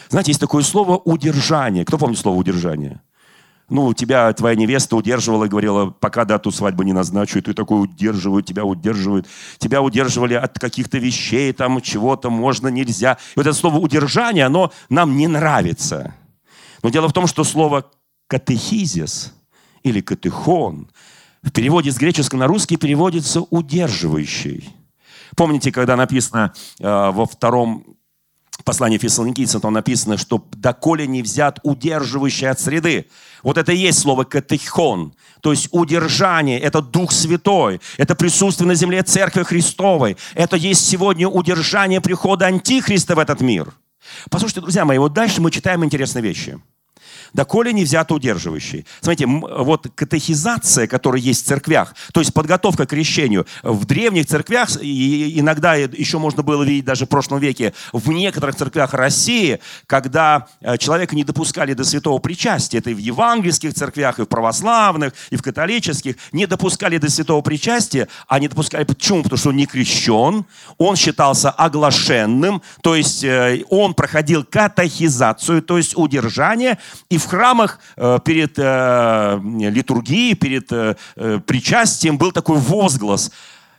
Знаете, 0.10 0.32
есть 0.32 0.42
такое 0.42 0.64
слово 0.64 0.98
«удержание». 0.98 1.86
Кто 1.86 1.98
помнит 1.98 2.18
слово 2.18 2.36
«удержание»? 2.38 3.02
Ну, 3.70 3.94
тебя 3.94 4.32
твоя 4.34 4.56
невеста 4.56 4.96
удерживала 4.96 5.46
и 5.46 5.50
говорила, 5.50 5.90
пока 5.92 6.26
дату 6.26 6.52
свадьбы 6.52 6.86
не 6.86 6.94
назначу, 6.94 7.40
и 7.40 7.42
ты 7.42 7.54
такой 7.54 7.84
удерживают, 7.84 8.46
тебя 8.46 8.66
удерживают. 8.66 9.28
Тебя 9.58 9.82
удерживали 9.82 10.34
от 10.34 10.58
каких-то 10.58 10.98
вещей, 10.98 11.54
там 11.54 11.82
чего-то 11.82 12.30
можно, 12.30 12.68
нельзя. 12.68 13.18
И 13.36 13.40
вот 13.40 13.48
это 13.48 13.54
слово 13.54 13.78
«удержание», 13.78 14.46
оно 14.46 14.72
нам 14.90 15.18
не 15.18 15.28
нравится. 15.28 16.16
Но 16.84 16.90
дело 16.90 17.08
в 17.08 17.14
том, 17.14 17.28
что 17.28 17.44
слово 17.44 17.86
«катехизис» 18.28 19.34
или 19.84 20.02
«катехон» 20.02 20.90
в 21.42 21.52
переводе 21.52 21.92
с 21.92 21.98
греческого 21.98 22.40
на 22.40 22.48
русский 22.48 22.78
переводится 22.78 23.42
«удерживающий». 23.42 24.76
Помните, 25.36 25.72
когда 25.72 25.96
написано 25.96 26.54
э, 26.80 26.84
во 26.86 27.26
втором 27.26 27.99
послании 28.64 28.98
фессалоникийцам, 28.98 29.62
там 29.62 29.74
написано, 29.74 30.18
что 30.18 30.46
«доколе 30.52 31.08
не 31.08 31.22
взят 31.22 31.60
удерживающий 31.64 32.50
от 32.50 32.60
среды». 32.60 33.06
Вот 33.44 33.58
это 33.58 33.72
и 33.72 33.78
есть 33.78 34.00
слово 34.00 34.24
«катехон», 34.24 35.14
то 35.42 35.52
есть 35.52 35.70
удержание, 35.72 36.60
это 36.60 36.82
Дух 36.82 37.12
Святой, 37.12 37.80
это 37.98 38.16
присутствие 38.16 38.68
на 38.68 38.76
земле 38.76 39.04
Церкви 39.04 39.44
Христовой, 39.44 40.18
это 40.34 40.58
есть 40.58 40.86
сегодня 40.86 41.28
удержание 41.28 42.02
прихода 42.02 42.48
Антихриста 42.48 43.16
в 43.16 43.20
этот 43.20 43.42
мир. 43.42 43.74
Послушайте, 44.30 44.62
друзья 44.62 44.86
мои, 44.86 44.98
вот 44.98 45.14
дальше 45.14 45.42
мы 45.42 45.52
читаем 45.52 45.84
интересные 45.86 46.24
вещи– 46.24 46.60
доколе 47.34 47.74
не 47.74 47.84
взято 47.84 48.14
удерживающий. 48.14 48.86
Смотрите, 49.02 49.28
вот 49.28 49.88
катехизация, 49.96 50.88
которая 50.88 51.22
есть 51.22 51.46
в 51.46 51.48
церквях, 51.48 51.96
то 52.14 52.20
есть 52.20 52.34
подготовка 52.34 52.86
к 52.86 52.90
крещению, 52.90 53.46
в 53.64 53.86
древних 53.86 54.26
церквях, 54.26 54.70
и 54.82 55.40
иногда 55.40 55.76
еще 55.76 56.18
можно 56.18 56.44
было 56.44 56.64
видеть 56.64 56.86
даже 56.86 57.06
в 57.06 57.10
прошлом 57.10 57.40
веке, 57.40 57.74
в 57.94 58.10
некоторых 58.10 58.56
церквях 58.56 58.94
России, 58.94 59.60
когда 59.86 60.48
э, 60.62 60.78
человека 60.78 61.16
не 61.16 61.24
допускали 61.24 61.74
до 61.74 61.84
святого 61.84 62.20
причастия, 62.20 62.80
это 62.80 62.90
и 62.90 62.94
в 62.94 62.98
евангельских 62.98 63.74
церквях, 63.74 64.20
и 64.20 64.24
в 64.24 64.26
православных, 64.26 65.14
и 65.30 65.36
в 65.36 65.44
католических, 65.44 66.16
не 66.32 66.48
допускали 66.48 66.98
до 66.98 67.10
святого 67.10 67.42
причастия, 67.42 68.08
а 68.28 68.40
не 68.40 68.48
допускали, 68.48 68.84
почему? 68.84 69.24
Потому 69.24 69.38
что 69.38 69.50
он 69.50 69.56
не 69.56 69.66
крещен, 69.66 70.46
он 70.78 70.96
считался 70.96 71.52
оглашенным, 71.52 72.62
то 72.82 72.96
есть 72.96 73.24
э, 73.24 73.64
он 73.70 73.94
проходил 73.94 74.44
катехизацию, 74.44 75.62
то 75.62 75.78
есть 75.78 75.96
удержание, 75.96 76.80
и 77.10 77.19
в 77.20 77.28
храмах 77.28 77.80
э, 77.96 78.20
перед 78.26 78.58
э, 78.58 79.40
литургией, 79.44 80.36
перед 80.36 80.72
э, 80.72 80.96
причастием 81.46 82.18
был 82.18 82.32
такой 82.32 82.58
возглас. 82.58 83.32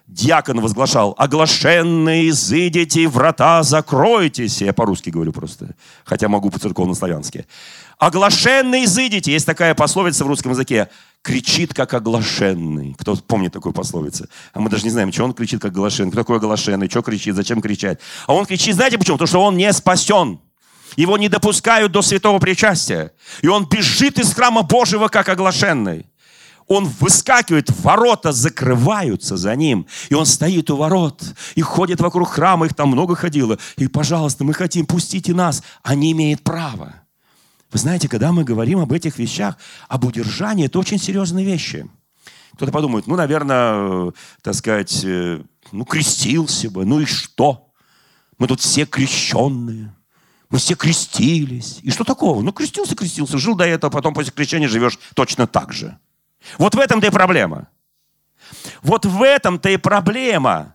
Дьякон 0.06 0.60
возглашал, 0.60 1.14
оглашенные, 1.18 2.30
изыдите, 2.30 3.06
врата 3.06 3.62
закройтесь. 3.62 4.60
Я 4.60 4.72
по-русски 4.72 5.10
говорю 5.10 5.32
просто, 5.32 5.76
хотя 6.04 6.28
могу 6.28 6.50
по-церковно-славянски. 6.50 7.46
Оглашенные, 7.96 8.86
изыдите. 8.86 9.30
Есть 9.30 9.46
такая 9.46 9.74
пословица 9.74 10.24
в 10.24 10.26
русском 10.26 10.50
языке. 10.50 10.88
Кричит, 11.22 11.74
как 11.74 11.94
оглашенный. 11.94 12.96
Кто 12.98 13.14
помнит 13.14 13.52
такую 13.52 13.72
пословицу? 13.72 14.26
А 14.52 14.58
мы 14.60 14.68
даже 14.68 14.84
не 14.84 14.90
знаем, 14.90 15.12
что 15.12 15.24
он 15.24 15.34
кричит, 15.34 15.60
как 15.60 15.72
оглашенный. 15.72 16.10
Кто 16.10 16.22
такой 16.22 16.38
оглашенный? 16.38 16.88
Что 16.88 17.02
кричит? 17.02 17.36
Зачем 17.36 17.60
кричать? 17.60 18.00
А 18.26 18.34
он 18.34 18.46
кричит, 18.46 18.74
знаете 18.74 18.98
почему? 18.98 19.16
Потому 19.16 19.28
что 19.28 19.42
он 19.42 19.56
не 19.56 19.72
спасен. 19.72 20.40
Его 20.96 21.16
не 21.16 21.28
допускают 21.28 21.92
до 21.92 22.02
святого 22.02 22.38
причастия. 22.38 23.12
И 23.42 23.48
он 23.48 23.66
бежит 23.66 24.18
из 24.18 24.34
храма 24.34 24.62
Божьего, 24.62 25.08
как 25.08 25.28
оглашенный. 25.28 26.06
Он 26.66 26.84
выскакивает, 26.84 27.68
ворота 27.80 28.30
закрываются 28.30 29.36
за 29.36 29.56
ним. 29.56 29.86
И 30.08 30.14
он 30.14 30.24
стоит 30.24 30.70
у 30.70 30.76
ворот 30.76 31.22
и 31.56 31.62
ходит 31.62 32.00
вокруг 32.00 32.28
храма, 32.28 32.66
их 32.66 32.74
там 32.74 32.90
много 32.90 33.16
ходило. 33.16 33.58
И, 33.76 33.88
пожалуйста, 33.88 34.44
мы 34.44 34.54
хотим, 34.54 34.86
пустите 34.86 35.34
нас. 35.34 35.62
Они 35.82 36.12
имеют 36.12 36.42
право. 36.42 36.94
Вы 37.72 37.78
знаете, 37.78 38.08
когда 38.08 38.30
мы 38.30 38.44
говорим 38.44 38.78
об 38.78 38.92
этих 38.92 39.18
вещах, 39.18 39.56
об 39.88 40.04
удержании, 40.04 40.66
это 40.66 40.78
очень 40.78 40.98
серьезные 40.98 41.44
вещи. 41.44 41.88
Кто-то 42.54 42.72
подумает, 42.72 43.06
ну, 43.06 43.16
наверное, 43.16 44.12
так 44.42 44.54
сказать, 44.54 45.04
э, 45.04 45.42
ну, 45.72 45.84
крестился 45.84 46.70
бы, 46.70 46.84
ну 46.84 47.00
и 47.00 47.04
что? 47.04 47.72
Мы 48.38 48.46
тут 48.46 48.60
все 48.60 48.86
крещенные. 48.86 49.92
Мы 50.50 50.58
все 50.58 50.74
крестились. 50.74 51.78
И 51.82 51.90
что 51.90 52.04
такого? 52.04 52.42
Ну, 52.42 52.52
крестился, 52.52 52.96
крестился, 52.96 53.38
жил 53.38 53.54
до 53.54 53.64
этого, 53.64 53.90
потом 53.90 54.14
после 54.14 54.32
крещения 54.32 54.68
живешь 54.68 54.98
точно 55.14 55.46
так 55.46 55.72
же. 55.72 55.96
Вот 56.58 56.74
в 56.74 56.78
этом-то 56.78 57.06
и 57.06 57.10
проблема. 57.10 57.68
Вот 58.82 59.06
в 59.06 59.22
этом-то 59.22 59.68
и 59.70 59.76
проблема. 59.76 60.74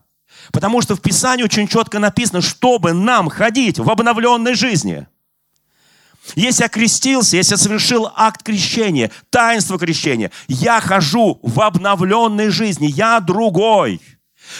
Потому 0.53 0.81
что 0.81 0.95
в 0.95 1.01
Писании 1.01 1.43
очень 1.43 1.67
четко 1.67 1.99
написано, 1.99 2.41
чтобы 2.41 2.93
нам 2.93 3.29
ходить 3.29 3.77
в 3.77 3.89
обновленной 3.89 4.55
жизни. 4.55 5.07
Если 6.35 6.63
я 6.63 6.69
крестился, 6.69 7.35
если 7.35 7.53
я 7.53 7.57
совершил 7.57 8.09
акт 8.15 8.43
крещения, 8.43 9.11
таинство 9.29 9.77
крещения, 9.77 10.31
я 10.47 10.79
хожу 10.79 11.39
в 11.43 11.59
обновленной 11.59 12.49
жизни, 12.49 12.87
я 12.87 13.19
другой– 13.19 14.01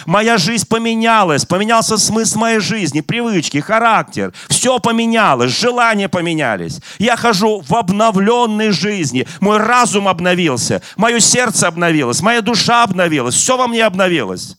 Моя 0.05 0.37
жизнь 0.37 0.67
поменялась, 0.67 1.45
поменялся 1.45 1.97
смысл 1.97 2.39
моей 2.39 2.59
жизни, 2.59 3.01
привычки, 3.01 3.59
характер. 3.59 4.33
Все 4.49 4.79
поменялось, 4.79 5.57
желания 5.57 6.09
поменялись. 6.09 6.79
Я 6.99 7.15
хожу 7.15 7.61
в 7.61 7.73
обновленной 7.73 8.71
жизни. 8.71 9.27
Мой 9.39 9.57
разум 9.57 10.07
обновился, 10.07 10.81
мое 10.97 11.19
сердце 11.19 11.67
обновилось, 11.67 12.21
моя 12.21 12.41
душа 12.41 12.83
обновилась, 12.83 13.35
все 13.35 13.57
во 13.57 13.67
мне 13.67 13.85
обновилось. 13.85 14.57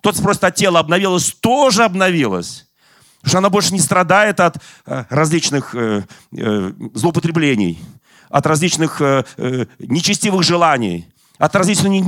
Тот 0.00 0.16
спросит, 0.16 0.44
а 0.44 0.50
тело 0.50 0.80
обновилось, 0.80 1.34
тоже 1.40 1.84
обновилось. 1.84 2.66
Потому 3.24 3.30
что 3.30 3.38
она 3.38 3.50
больше 3.50 3.72
не 3.72 3.80
страдает 3.80 4.38
от 4.38 4.58
э, 4.84 5.04
различных 5.08 5.74
э, 5.74 6.04
э, 6.36 6.72
злоупотреблений, 6.92 7.78
от 8.28 8.46
различных 8.46 9.00
нечестивых 9.78 10.42
желаний 10.42 11.13
от 11.44 11.54
различной 11.54 12.00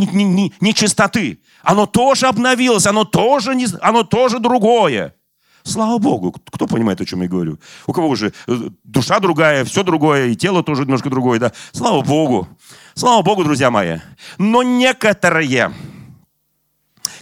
нечистоты. 0.60 1.40
Оно 1.62 1.86
тоже 1.86 2.26
обновилось, 2.26 2.86
оно 2.86 3.04
тоже, 3.04 3.54
не, 3.54 3.66
оно 3.82 4.02
тоже 4.02 4.38
другое. 4.38 5.14
Слава 5.62 5.98
Богу. 5.98 6.34
Кто 6.50 6.66
понимает, 6.66 7.00
о 7.00 7.04
чем 7.04 7.22
я 7.22 7.28
говорю? 7.28 7.58
У 7.86 7.92
кого 7.92 8.08
уже 8.08 8.32
э, 8.46 8.70
душа 8.84 9.20
другая, 9.20 9.64
все 9.64 9.82
другое, 9.82 10.28
и 10.28 10.36
тело 10.36 10.62
тоже 10.62 10.82
немножко 10.82 11.10
другое, 11.10 11.38
да? 11.38 11.52
Слава 11.72 12.02
Богу. 12.02 12.48
Слава 12.94 13.22
Богу, 13.22 13.44
друзья 13.44 13.70
мои. 13.70 13.98
Но 14.38 14.62
некоторые, 14.62 15.72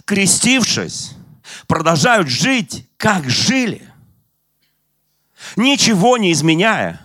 крестившись, 0.05 1.15
продолжают 1.67 2.29
жить, 2.29 2.87
как 2.95 3.27
жили, 3.29 3.81
ничего 5.57 6.17
не 6.17 6.31
изменяя 6.31 7.01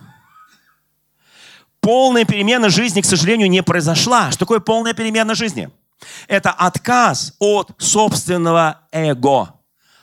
Полная 1.81 2.25
перемена 2.25 2.69
жизни, 2.69 3.01
к 3.01 3.05
сожалению, 3.05 3.49
не 3.49 3.63
произошла. 3.63 4.29
Что 4.29 4.39
такое 4.39 4.59
полная 4.59 4.93
перемена 4.93 5.35
жизни? 5.35 5.69
Это 6.27 6.51
отказ 6.51 7.33
от 7.39 7.71
собственного 7.77 8.81
эго, 8.91 9.55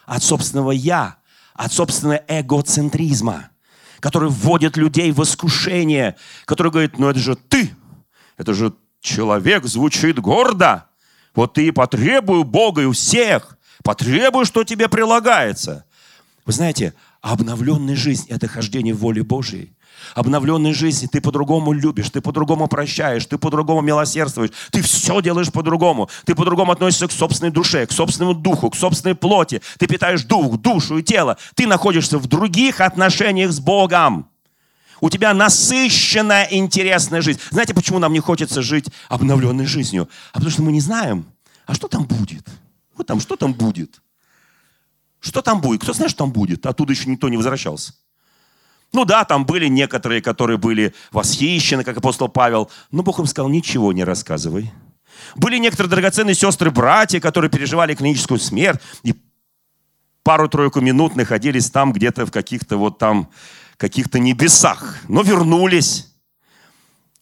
от 0.07 0.23
собственного 0.23 0.73
«я», 0.73 1.17
от 1.55 1.73
собственного 1.73 2.23
эгоцентризма, 2.29 3.51
который 3.99 4.29
вводит 4.29 4.77
людей 4.77 5.11
в 5.11 5.23
искушение, 5.23 6.17
который 6.45 6.71
говорит, 6.71 6.99
ну 6.99 7.09
это 7.09 7.19
же 7.19 7.35
ты, 7.35 7.75
это 8.37 8.55
же 8.55 8.73
человек 9.01 9.65
звучит 9.65 10.21
гордо, 10.21 10.85
вот 11.35 11.55
ты 11.55 11.67
и 11.67 11.71
потребуй 11.73 12.45
Бога 12.45 12.83
и 12.83 12.85
у 12.85 12.93
всех, 12.93 13.59
потребуй, 13.83 14.45
что 14.45 14.63
тебе 14.63 14.89
прилагается. 14.89 15.85
Вы 16.47 16.53
знаете, 16.53 16.95
обновленная 17.21 17.97
жизнь– 17.97 18.27
это 18.29 18.49
хождение 18.49 18.95
в 18.95 18.99
воле 18.99 19.23
Божьей 19.23 19.73
обновленной 20.15 20.75
жизни. 20.75 21.07
Ты 21.07 21.21
по-другому 21.21 21.73
любишь, 21.73 22.11
ты 22.11 22.21
по-другому 22.21 22.69
прощаешь, 22.69 23.27
ты 23.27 23.39
по-другому 23.39 23.81
милосердствуешь, 23.81 24.51
ты 24.71 24.83
все 24.83 25.21
делаешь 25.21 25.53
по-другому. 25.53 26.09
Ты 26.25 26.35
по-другому 26.35 26.73
относишься 26.73 27.09
к 27.09 27.13
собственной 27.13 27.51
душе, 27.51 27.87
к 27.87 27.93
собственному 27.93 28.35
духу, 28.35 28.71
к 28.71 28.77
собственной 28.77 29.15
плоти. 29.15 29.63
Ты 29.79 29.87
питаешь 29.87 30.25
дух, 30.25 30.59
душу 30.59 30.99
и 30.99 31.03
тело. 31.03 31.37
Ты 31.55 31.67
находишься 31.67 32.19
в 32.19 32.27
других 32.27 32.81
отношениях 32.81 33.53
с 33.53 33.61
Богом. 33.61 34.29
У 35.01 35.11
тебя 35.11 35.33
насыщенная, 35.33 36.49
интересная 36.51 37.21
жизнь. 37.21 37.41
Знаете, 37.51 37.73
почему 37.73 38.01
нам 38.01 38.13
не 38.13 38.21
хочется 38.21 38.63
жить 38.63 38.87
обновленной 39.09 39.67
жизнью? 39.67 40.09
А 40.33 40.35
потому 40.35 40.51
что 40.51 40.63
мы 40.63 40.73
не 40.73 40.81
знаем, 40.81 41.27
а 41.67 41.75
что 41.75 41.87
там 41.87 42.05
будет? 42.05 42.47
Вот 42.97 43.07
там, 43.07 43.21
что 43.21 43.37
там 43.37 43.53
будет? 43.53 44.01
Что 45.21 45.43
там 45.43 45.61
будет? 45.61 45.83
Кто 45.83 45.93
знает, 45.93 46.11
что 46.11 46.25
там 46.25 46.33
будет? 46.33 46.67
Оттуда 46.67 46.93
еще 46.93 47.09
никто 47.09 47.29
не 47.29 47.37
возвращался. 47.37 47.95
Ну 48.93 49.05
да, 49.05 49.25
там 49.25 49.45
были 49.45 49.67
некоторые, 49.69 50.23
которые 50.23 50.57
были 50.57 50.95
восхищены, 51.13 51.85
как 51.85 51.99
апостол 51.99 52.29
Павел, 52.29 52.71
но 52.91 53.03
Бог 53.03 53.19
им 53.19 53.27
сказал, 53.27 53.51
ничего 53.51 53.93
не 53.93 54.05
рассказывай. 54.05 54.73
Были 55.37 55.59
некоторые 55.59 55.91
драгоценные 55.91 56.35
сестры, 56.35 56.71
братья, 56.71 57.21
которые 57.21 57.51
переживали 57.51 57.95
клиническую 57.95 58.39
смерть 58.39 58.81
и 59.03 59.15
пару-тройку 60.23 60.81
минут 60.81 61.17
находились 61.17 61.71
там 61.71 61.93
где-то 61.93 62.27
в 62.27 62.31
каких-то 62.31 62.77
вот 62.77 62.99
там 62.99 63.31
каких-то 63.79 64.19
небесах, 64.19 64.97
но 65.09 65.23
вернулись. 65.23 66.13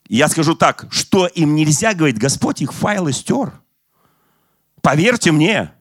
Я 0.09 0.29
скажу 0.29 0.55
так, 0.55 0.87
что 0.91 1.27
им 1.27 1.55
нельзя 1.55 1.95
говорить, 1.95 2.19
Господь 2.19 2.63
их 2.63 2.73
файлы 2.73 3.13
стер. 3.13 3.53
Поверьте 4.81 5.33
мне. 5.33 5.73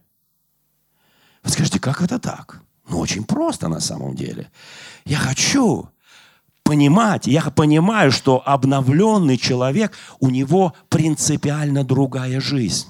Вы 1.46 1.52
скажете, 1.52 1.80
как 1.80 2.02
это 2.02 2.20
так? 2.20 2.60
Ну, 2.90 3.00
очень 3.00 3.24
просто 3.24 3.68
на 3.68 3.80
самом 3.80 4.16
деле. 4.16 4.50
Я 5.06 5.18
хочу 5.18 5.90
понимать, 6.64 7.28
я 7.28 7.42
понимаю, 7.44 8.12
что 8.12 8.42
обновленный 8.44 9.38
человек, 9.38 9.94
у 10.20 10.30
него 10.32 10.74
принципиально 10.90 11.84
другая 11.84 12.42
жизнь. 12.42 12.88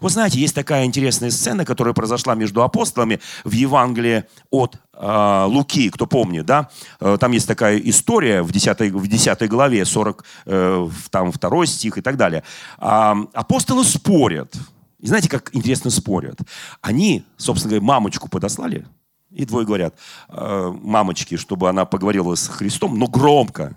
Вы 0.00 0.10
знаете, 0.10 0.38
есть 0.38 0.54
такая 0.54 0.84
интересная 0.84 1.30
сцена, 1.30 1.64
которая 1.64 1.94
произошла 1.94 2.34
между 2.34 2.62
апостолами 2.62 3.18
в 3.44 3.52
Евангелии 3.52 4.24
от 4.50 4.76
э, 4.92 5.44
Луки, 5.48 5.90
кто 5.90 6.06
помнит, 6.06 6.44
да? 6.44 6.68
Э, 7.00 7.16
там 7.18 7.32
есть 7.32 7.48
такая 7.48 7.78
история 7.78 8.42
в 8.42 8.52
10, 8.52 8.92
в 8.92 9.08
10 9.08 9.48
главе, 9.48 9.84
40, 9.84 10.24
э, 10.46 10.88
там 11.10 11.30
2 11.30 11.66
стих 11.66 11.98
и 11.98 12.02
так 12.02 12.16
далее. 12.16 12.44
Э, 12.78 13.14
апостолы 13.32 13.84
спорят. 13.84 14.54
И 15.00 15.06
знаете, 15.06 15.28
как 15.28 15.54
интересно 15.54 15.90
спорят? 15.90 16.38
Они, 16.80 17.24
собственно 17.36 17.70
говоря, 17.70 17.86
мамочку 17.86 18.28
подослали, 18.28 18.86
и 19.30 19.44
двое 19.44 19.64
говорят, 19.64 19.94
«Э, 20.28 20.72
мамочки, 20.82 21.36
чтобы 21.36 21.68
она 21.68 21.84
поговорила 21.84 22.34
с 22.34 22.48
Христом, 22.48 22.98
но 22.98 23.06
громко. 23.06 23.76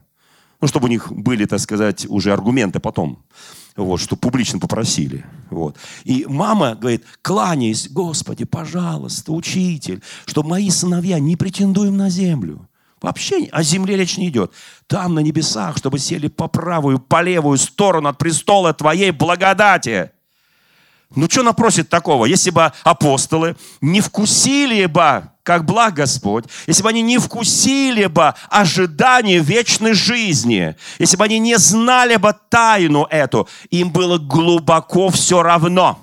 Ну, 0.61 0.67
чтобы 0.67 0.85
у 0.85 0.89
них 0.89 1.11
были, 1.11 1.45
так 1.45 1.59
сказать, 1.59 2.05
уже 2.09 2.31
аргументы 2.31 2.79
потом. 2.79 3.23
Вот, 3.75 3.99
что 3.99 4.15
публично 4.15 4.59
попросили. 4.59 5.25
Вот. 5.49 5.77
И 6.03 6.25
мама 6.27 6.75
говорит, 6.75 7.03
кланяйся, 7.21 7.89
Господи, 7.91 8.45
пожалуйста, 8.45 9.31
учитель, 9.31 10.01
чтобы 10.25 10.49
мои 10.49 10.69
сыновья 10.69 11.19
не 11.19 11.35
претендуем 11.35 11.97
на 11.97 12.09
землю. 12.09 12.67
Вообще 13.01 13.49
о 13.51 13.61
земле 13.63 13.97
речь 13.97 14.17
не 14.17 14.29
идет. 14.29 14.53
Там, 14.87 15.15
на 15.15 15.19
небесах, 15.19 15.77
чтобы 15.77 15.99
сели 15.99 16.29
по 16.29 16.47
правую, 16.47 16.99
по 16.99 17.21
левую 17.21 17.57
сторону 17.57 18.09
от 18.09 18.17
престола 18.17 18.73
Твоей 18.73 19.11
благодати. 19.11 20.11
Ну, 21.15 21.27
что 21.29 21.41
она 21.41 21.53
просит 21.53 21.89
такого? 21.89 22.25
Если 22.25 22.49
бы 22.49 22.71
апостолы 22.83 23.55
не 23.81 24.01
вкусили 24.01 24.85
бы 24.85 25.29
как 25.43 25.65
благ 25.65 25.93
Господь, 25.93 26.45
если 26.67 26.83
бы 26.83 26.89
они 26.89 27.01
не 27.01 27.17
вкусили 27.17 28.05
бы 28.05 28.33
ожидание 28.49 29.39
вечной 29.39 29.93
жизни, 29.93 30.75
если 30.99 31.17
бы 31.17 31.25
они 31.25 31.39
не 31.39 31.57
знали 31.57 32.15
бы 32.15 32.33
тайну 32.49 33.05
эту, 33.09 33.47
им 33.69 33.91
было 33.91 34.17
глубоко 34.17 35.09
все 35.09 35.43
равно. 35.43 35.99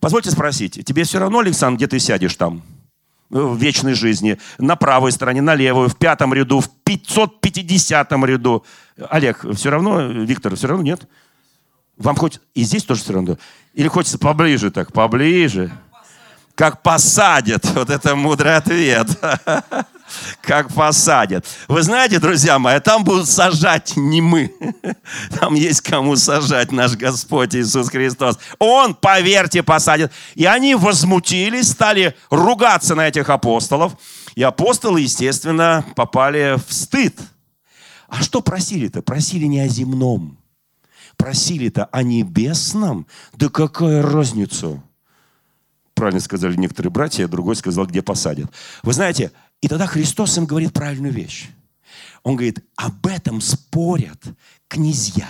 Позвольте 0.00 0.30
спросить, 0.30 0.84
тебе 0.86 1.04
все 1.04 1.18
равно, 1.18 1.40
Александр, 1.40 1.76
где 1.76 1.86
ты 1.88 1.98
сядешь 1.98 2.36
там? 2.36 2.62
в 3.30 3.56
вечной 3.58 3.92
жизни, 3.92 4.38
на 4.56 4.74
правой 4.76 5.12
стороне, 5.12 5.42
на 5.42 5.54
левую, 5.54 5.90
в 5.90 5.96
пятом 5.96 6.32
ряду, 6.32 6.60
в 6.60 6.70
550 6.84 8.12
ряду. 8.24 8.64
Олег, 9.10 9.44
все 9.54 9.70
равно, 9.70 10.00
Виктор, 10.00 10.56
все 10.56 10.68
равно 10.68 10.82
нет? 10.82 11.06
Вам 11.98 12.16
хоть 12.16 12.40
и 12.54 12.62
здесь 12.62 12.84
тоже 12.84 13.02
все 13.02 13.12
равно? 13.12 13.36
Или 13.74 13.88
хочется 13.88 14.18
поближе 14.18 14.70
так, 14.70 14.92
поближе? 14.92 15.72
Как 16.54 16.82
посадят. 16.82 17.64
Вот 17.74 17.90
это 17.90 18.16
мудрый 18.16 18.56
ответ. 18.56 19.06
Как 20.40 20.72
посадят. 20.72 21.46
Вы 21.68 21.82
знаете, 21.82 22.18
друзья 22.18 22.58
мои, 22.58 22.80
там 22.80 23.04
будут 23.04 23.28
сажать 23.28 23.92
не 23.96 24.20
мы. 24.20 24.52
Там 25.38 25.54
есть 25.54 25.82
кому 25.82 26.16
сажать 26.16 26.72
наш 26.72 26.96
Господь 26.96 27.54
Иисус 27.54 27.90
Христос. 27.90 28.38
Он, 28.58 28.94
поверьте, 28.94 29.62
посадит. 29.62 30.10
И 30.34 30.46
они 30.46 30.74
возмутились, 30.74 31.68
стали 31.68 32.16
ругаться 32.30 32.94
на 32.94 33.06
этих 33.06 33.28
апостолов. 33.28 33.92
И 34.34 34.42
апостолы, 34.42 35.02
естественно, 35.02 35.84
попали 35.94 36.56
в 36.66 36.72
стыд. 36.72 37.14
А 38.08 38.22
что 38.22 38.40
просили-то? 38.40 39.02
Просили 39.02 39.44
не 39.44 39.60
о 39.60 39.68
земном. 39.68 40.38
Просили-то 41.18 41.84
о 41.84 42.02
небесном. 42.02 43.06
Да 43.34 43.50
какая 43.50 44.02
разница? 44.02 44.82
Правильно 45.92 46.20
сказали 46.20 46.56
некоторые 46.56 46.90
братья, 46.90 47.26
а 47.26 47.28
другой 47.28 47.56
сказал, 47.56 47.86
где 47.86 48.00
посадят. 48.00 48.50
Вы 48.82 48.94
знаете, 48.94 49.32
и 49.60 49.68
тогда 49.68 49.86
Христос 49.86 50.38
им 50.38 50.46
говорит 50.46 50.72
правильную 50.72 51.12
вещь. 51.12 51.50
Он 52.22 52.36
говорит, 52.36 52.64
об 52.76 53.06
этом 53.06 53.40
спорят 53.40 54.22
князья, 54.68 55.28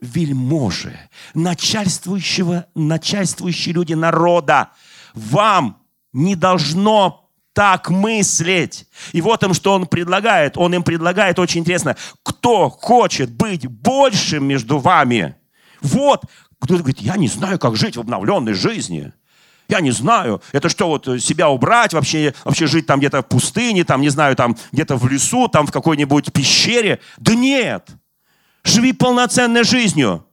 вельможи, 0.00 0.98
начальствующего, 1.34 2.66
начальствующие 2.74 3.74
люди 3.74 3.94
народа. 3.94 4.70
Вам 5.14 5.82
не 6.12 6.36
должно 6.36 7.23
так 7.54 7.88
мыслить. 7.88 8.86
И 9.12 9.22
вот 9.22 9.42
им, 9.42 9.54
что 9.54 9.72
он 9.72 9.86
предлагает. 9.86 10.58
Он 10.58 10.74
им 10.74 10.82
предлагает, 10.82 11.38
очень 11.38 11.60
интересно, 11.60 11.96
кто 12.22 12.68
хочет 12.68 13.30
быть 13.30 13.66
большим 13.66 14.44
между 14.44 14.78
вами. 14.78 15.36
Вот, 15.80 16.24
кто-то 16.60 16.82
говорит, 16.82 17.00
я 17.00 17.16
не 17.16 17.28
знаю, 17.28 17.58
как 17.58 17.76
жить 17.76 17.96
в 17.96 18.00
обновленной 18.00 18.52
жизни. 18.54 19.12
Я 19.68 19.80
не 19.80 19.92
знаю. 19.92 20.42
Это 20.52 20.68
что, 20.68 20.88
вот 20.88 21.06
себя 21.22 21.48
убрать, 21.48 21.94
вообще, 21.94 22.34
вообще 22.44 22.66
жить 22.66 22.86
там 22.86 22.98
где-то 22.98 23.22
в 23.22 23.28
пустыне, 23.28 23.84
там, 23.84 24.02
не 24.02 24.10
знаю, 24.10 24.36
там 24.36 24.56
где-то 24.72 24.96
в 24.96 25.08
лесу, 25.08 25.48
там 25.48 25.66
в 25.66 25.72
какой-нибудь 25.72 26.32
пещере? 26.32 27.00
Да 27.18 27.34
нет. 27.34 27.88
Живи 28.64 28.92
полноценной 28.92 29.64
жизнью. 29.64 30.26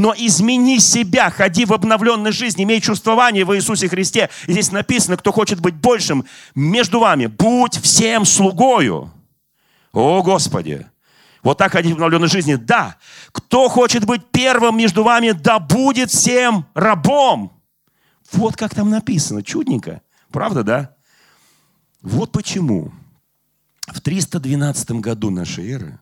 Но 0.00 0.14
измени 0.16 0.78
себя, 0.78 1.28
ходи 1.28 1.66
в 1.66 1.74
обновленной 1.74 2.32
жизни, 2.32 2.64
имей 2.64 2.80
чувствование 2.80 3.44
в 3.44 3.54
Иисусе 3.54 3.86
Христе. 3.86 4.30
И 4.46 4.52
здесь 4.52 4.72
написано, 4.72 5.18
кто 5.18 5.30
хочет 5.30 5.60
быть 5.60 5.74
большим 5.74 6.24
между 6.54 7.00
вами, 7.00 7.26
будь 7.26 7.78
всем 7.78 8.24
слугою. 8.24 9.12
О, 9.92 10.22
Господи! 10.22 10.86
Вот 11.42 11.58
так 11.58 11.72
ходить 11.72 11.92
в 11.92 11.96
обновленной 11.96 12.28
жизни. 12.28 12.54
Да. 12.54 12.96
Кто 13.30 13.68
хочет 13.68 14.06
быть 14.06 14.24
первым 14.30 14.78
между 14.78 15.04
вами, 15.04 15.32
да 15.32 15.58
будет 15.58 16.08
всем 16.08 16.64
рабом. 16.72 17.52
Вот 18.32 18.56
как 18.56 18.74
там 18.74 18.88
написано. 18.88 19.42
Чудненько. 19.42 20.00
Правда, 20.30 20.64
да? 20.64 20.96
Вот 22.00 22.32
почему 22.32 22.90
в 23.86 24.00
312 24.00 24.92
году 24.92 25.28
нашей 25.28 25.70
эры, 25.72 26.00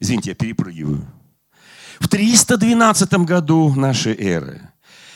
извините, 0.00 0.30
я 0.30 0.34
перепрыгиваю, 0.34 1.06
в 2.00 2.08
312 2.08 3.12
году 3.24 3.74
нашей 3.74 4.14
эры 4.14 4.70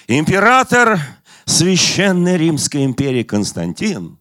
император 0.06 1.00
Священной 1.44 2.36
Римской 2.36 2.84
империи 2.84 3.22
Константин, 3.22 4.18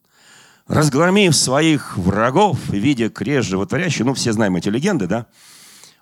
разгромив 0.68 1.36
своих 1.36 1.98
врагов 1.98 2.60
в 2.68 2.74
виде 2.74 3.10
крест 3.10 3.50
животворящий, 3.50 4.06
ну, 4.06 4.14
все 4.14 4.34
знаем 4.34 4.56
эти 4.56 4.70
легенды, 4.70 5.08
да, 5.08 5.28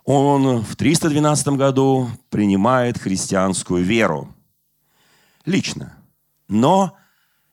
он 0.05 0.61
в 0.61 0.75
312 0.75 1.47
году 1.49 2.09
принимает 2.29 2.97
христианскую 2.97 3.83
веру 3.83 4.33
лично 5.45 5.97
но 6.53 6.95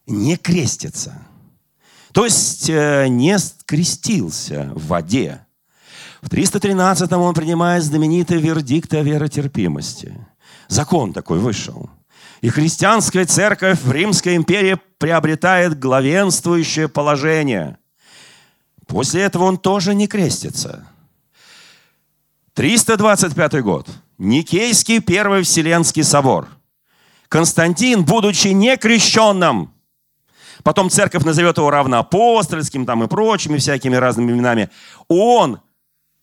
не 0.07 0.37
крестится. 0.37 1.27
То 2.13 2.25
есть 2.25 2.69
э, 2.69 3.07
не 3.09 3.37
крестился 3.67 4.71
в 4.75 4.89
воде. 4.89 5.47
В 6.21 6.29
313-м 6.29 7.21
он 7.21 7.35
принимает 7.35 7.83
знаменитый 7.83 8.39
вердикт 8.39 8.93
о 8.95 9.03
веротерпимости. 9.03 10.27
Закон 10.69 11.13
такой 11.13 11.39
вышел. 11.39 11.91
И 12.41 12.49
христианская 12.49 13.25
церковь 13.25 13.81
в 13.83 13.91
Римской 13.91 14.37
империи 14.37 14.79
приобретает 14.99 15.79
главенствующее 15.79 16.89
положение. 16.89 17.79
После 18.87 19.23
этого 19.23 19.45
он 19.45 19.59
тоже 19.59 19.95
не 19.95 20.07
крестится. 20.07 20.87
325 22.55 23.63
год. 23.63 23.89
Никейский 24.19 25.01
Первый 25.01 25.43
Вселенский 25.43 26.05
собор– 26.05 26.49
Константин, 27.31 28.05
будучи 28.05 28.49
некрещенным, 28.49 29.73
потом 30.65 30.91
церковь 30.91 31.23
назовет 31.23 31.59
его 31.59 31.71
равноапостольским 31.71 32.85
там 32.85 33.05
и 33.05 33.07
прочими 33.07 33.57
всякими 33.57 33.95
разными 33.95 34.33
именами, 34.33 34.69
он 35.07 35.61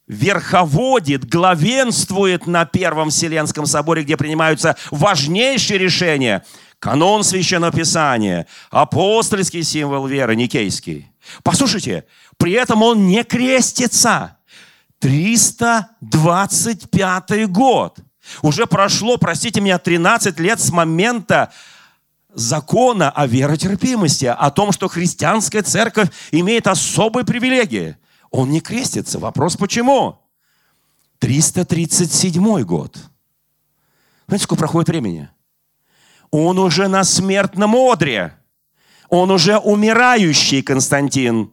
верховодит, 0.07 1.29
главенствует 1.29 2.47
на 2.47 2.65
Первом 2.65 3.09
Вселенском 3.09 3.65
соборе, 3.65 4.03
где 4.03 4.15
принимаются 4.17 4.75
важнейшие 4.91 5.77
решения. 5.77 6.45
Канон 6.79 7.23
Священного 7.23 7.71
Писания, 7.71 8.45
апостольский 8.69 9.63
символ 9.63 10.05
веры, 10.05 10.35
Никейский. 10.35 11.11
Послушайте, 11.43 12.05
при 12.37 12.51
этом 12.53 12.83
он 12.83 13.07
не 13.07 13.23
крестится. 13.23 14.37
325 14.99 17.49
год. 17.49 17.97
Уже 18.41 18.67
прошло, 18.67 19.17
простите 19.17 19.61
меня, 19.61 19.79
13 19.79 20.37
лет 20.39 20.59
с 20.59 20.71
момента 20.71 21.51
закона 22.33 23.09
о 23.09 23.25
веротерпимости, 23.25 24.25
о 24.25 24.51
том, 24.51 24.71
что 24.71 24.87
христианская 24.87 25.63
церковь 25.63 26.09
имеет 26.31 26.67
особые 26.67 27.25
привилегии. 27.25 27.97
Он 28.37 28.51
не 28.51 28.61
крестится. 28.61 29.17
Вопрос 29.17 29.57
почему? 29.57 30.19
337 31.17 32.61
год. 32.61 32.95
Знаете, 34.27 34.43
сколько 34.43 34.59
проходит 34.59 34.89
времени? 34.89 35.29
Он 36.29 36.59
уже 36.59 36.87
на 36.87 37.03
смертном 37.03 37.75
одре. 37.75 38.37
Он 39.09 39.31
уже 39.31 39.57
умирающий 39.57 40.61
Константин. 40.61 41.51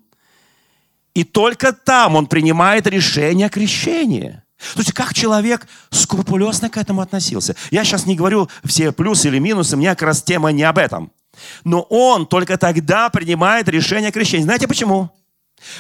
И 1.14 1.25
только 1.25 1.73
там 1.73 2.16
он 2.16 2.27
принимает 2.27 2.87
решение 2.87 3.47
о 3.47 3.51
крещении. 3.51 4.42
То 4.75 4.81
есть 4.81 4.92
как 4.92 5.14
человек 5.14 5.66
скрупулезно 5.88 6.68
к 6.68 6.77
этому 6.77 7.01
относился. 7.01 7.57
Я 7.70 7.85
сейчас 7.85 8.05
не 8.05 8.14
говорю 8.14 8.51
все 8.62 8.92
плюсы 8.92 9.29
или 9.29 9.38
минусы, 9.38 9.75
у 9.75 9.79
меня 9.79 9.94
как 9.94 10.03
раз 10.03 10.23
тема 10.23 10.53
не 10.53 10.64
об 10.64 10.77
этом. 10.77 11.12
Но 11.64 11.81
он 11.81 12.27
только 12.27 12.59
тогда 12.59 13.09
принимает 13.09 13.70
решение 13.70 14.11
о 14.11 14.12
крещении. 14.12 14.44
Знаете 14.44 14.68
почему? 14.68 15.11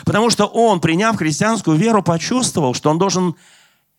Потому 0.04 0.30
что 0.30 0.46
он, 0.46 0.80
приняв 0.80 1.16
христианскую 1.16 1.76
веру, 1.76 2.02
почувствовал, 2.02 2.74
что 2.74 2.90
он 2.90 2.98
должен 2.98 3.36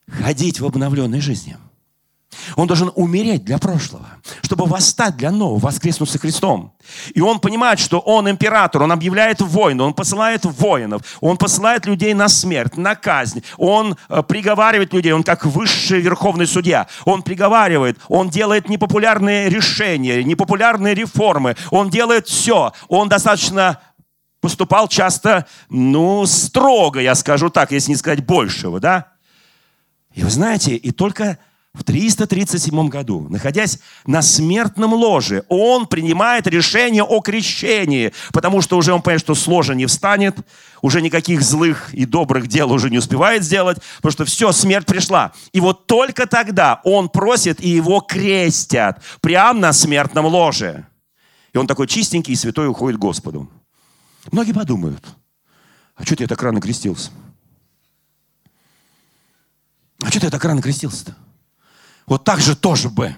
ходить 0.07 0.59
в 0.59 0.65
обновленной 0.65 1.21
жизни. 1.21 1.57
Он 2.55 2.67
должен 2.67 2.91
умереть 2.95 3.43
для 3.43 3.57
прошлого, 3.57 4.05
чтобы 4.41 4.65
восстать 4.65 5.17
для 5.17 5.31
нового, 5.31 5.59
воскреснуть 5.59 6.09
со 6.09 6.19
Христом. 6.19 6.73
И 7.13 7.21
он 7.21 7.39
понимает, 7.39 7.79
что 7.79 7.99
он 7.99 8.29
император, 8.29 8.83
он 8.83 8.91
объявляет 8.91 9.41
войну, 9.41 9.85
он 9.85 9.93
посылает 9.93 10.45
воинов, 10.45 11.01
он 11.21 11.37
посылает 11.37 11.85
людей 11.85 12.13
на 12.13 12.27
смерть, 12.27 12.77
на 12.77 12.95
казнь, 12.95 13.43
он 13.57 13.95
э, 14.09 14.23
приговаривает 14.23 14.93
людей, 14.93 15.13
он 15.13 15.23
как 15.23 15.45
высший 15.45 16.01
верховный 16.01 16.47
судья, 16.47 16.87
он 17.05 17.23
приговаривает, 17.23 17.97
он 18.07 18.29
делает 18.29 18.69
непопулярные 18.69 19.49
решения, 19.49 20.23
непопулярные 20.23 20.93
реформы, 20.93 21.55
он 21.71 21.89
делает 21.89 22.27
все, 22.27 22.73
он 22.87 23.09
достаточно 23.09 23.79
поступал 24.45 24.87
часто, 24.87 25.47
ну, 25.71 26.23
строго, 26.27 26.99
я 26.99 27.15
скажу 27.15 27.49
так, 27.49 27.71
если 27.71 27.89
не 27.89 27.95
сказать 27.95 28.23
большего, 28.23 28.79
да? 28.79 29.07
И 30.13 30.21
вы 30.21 30.29
знаете, 30.29 30.75
и 30.75 30.91
только 30.91 31.39
в 31.73 31.83
337 31.83 32.87
году, 32.89 33.25
находясь 33.27 33.79
на 34.05 34.21
смертном 34.21 34.93
ложе, 34.93 35.45
он 35.49 35.87
принимает 35.87 36.45
решение 36.45 37.01
о 37.01 37.21
крещении, 37.21 38.13
потому 38.33 38.61
что 38.61 38.77
уже 38.77 38.93
он 38.93 39.01
понимает, 39.01 39.21
что 39.21 39.33
с 39.33 39.47
ложа 39.47 39.73
не 39.73 39.87
встанет, 39.87 40.37
уже 40.83 41.01
никаких 41.01 41.41
злых 41.41 41.91
и 41.91 42.05
добрых 42.05 42.45
дел 42.45 42.71
уже 42.71 42.91
не 42.91 42.99
успевает 42.99 43.43
сделать, 43.43 43.79
потому 43.97 44.11
что 44.11 44.25
все, 44.25 44.51
смерть 44.51 44.85
пришла. 44.85 45.31
И 45.53 45.59
вот 45.59 45.87
только 45.87 46.27
тогда 46.27 46.81
он 46.83 47.09
просит, 47.09 47.59
и 47.59 47.69
его 47.69 47.99
крестят 47.99 49.01
прямо 49.21 49.59
на 49.59 49.73
смертном 49.73 50.27
ложе. 50.27 50.85
И 51.51 51.57
он 51.57 51.65
такой 51.65 51.87
чистенький 51.87 52.33
и 52.33 52.37
святой 52.37 52.67
уходит 52.67 52.99
к 52.99 53.01
Господу. 53.01 53.49
Многие 54.31 54.53
подумают, 54.53 55.05
а 55.95 56.03
что 56.03 56.15
ты 56.15 56.27
так 56.27 56.41
рано 56.41 56.59
крестился? 56.61 57.11
А 60.01 60.09
что 60.09 60.19
ты 60.19 60.29
так 60.29 60.43
рано 60.43 60.61
крестился-то? 60.61 61.15
Вот 62.05 62.23
так 62.23 62.39
же 62.39 62.55
тоже 62.55 62.89
бы. 62.89 63.15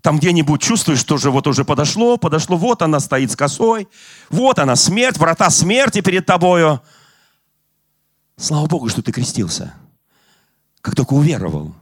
Там 0.00 0.18
где-нибудь 0.18 0.60
чувствуешь, 0.60 0.98
что 0.98 1.14
уже 1.14 1.30
вот 1.30 1.46
уже 1.46 1.64
подошло, 1.64 2.18
подошло, 2.18 2.56
вот 2.56 2.82
она 2.82 3.00
стоит 3.00 3.30
с 3.30 3.36
косой, 3.36 3.88
вот 4.28 4.58
она 4.58 4.76
смерть, 4.76 5.16
врата 5.16 5.48
смерти 5.48 6.02
перед 6.02 6.26
тобою. 6.26 6.82
Слава 8.36 8.66
Богу, 8.66 8.88
что 8.88 9.00
ты 9.02 9.12
крестился. 9.12 9.74
Как 10.82 10.94
только 10.94 11.14
уверовал, 11.14 11.74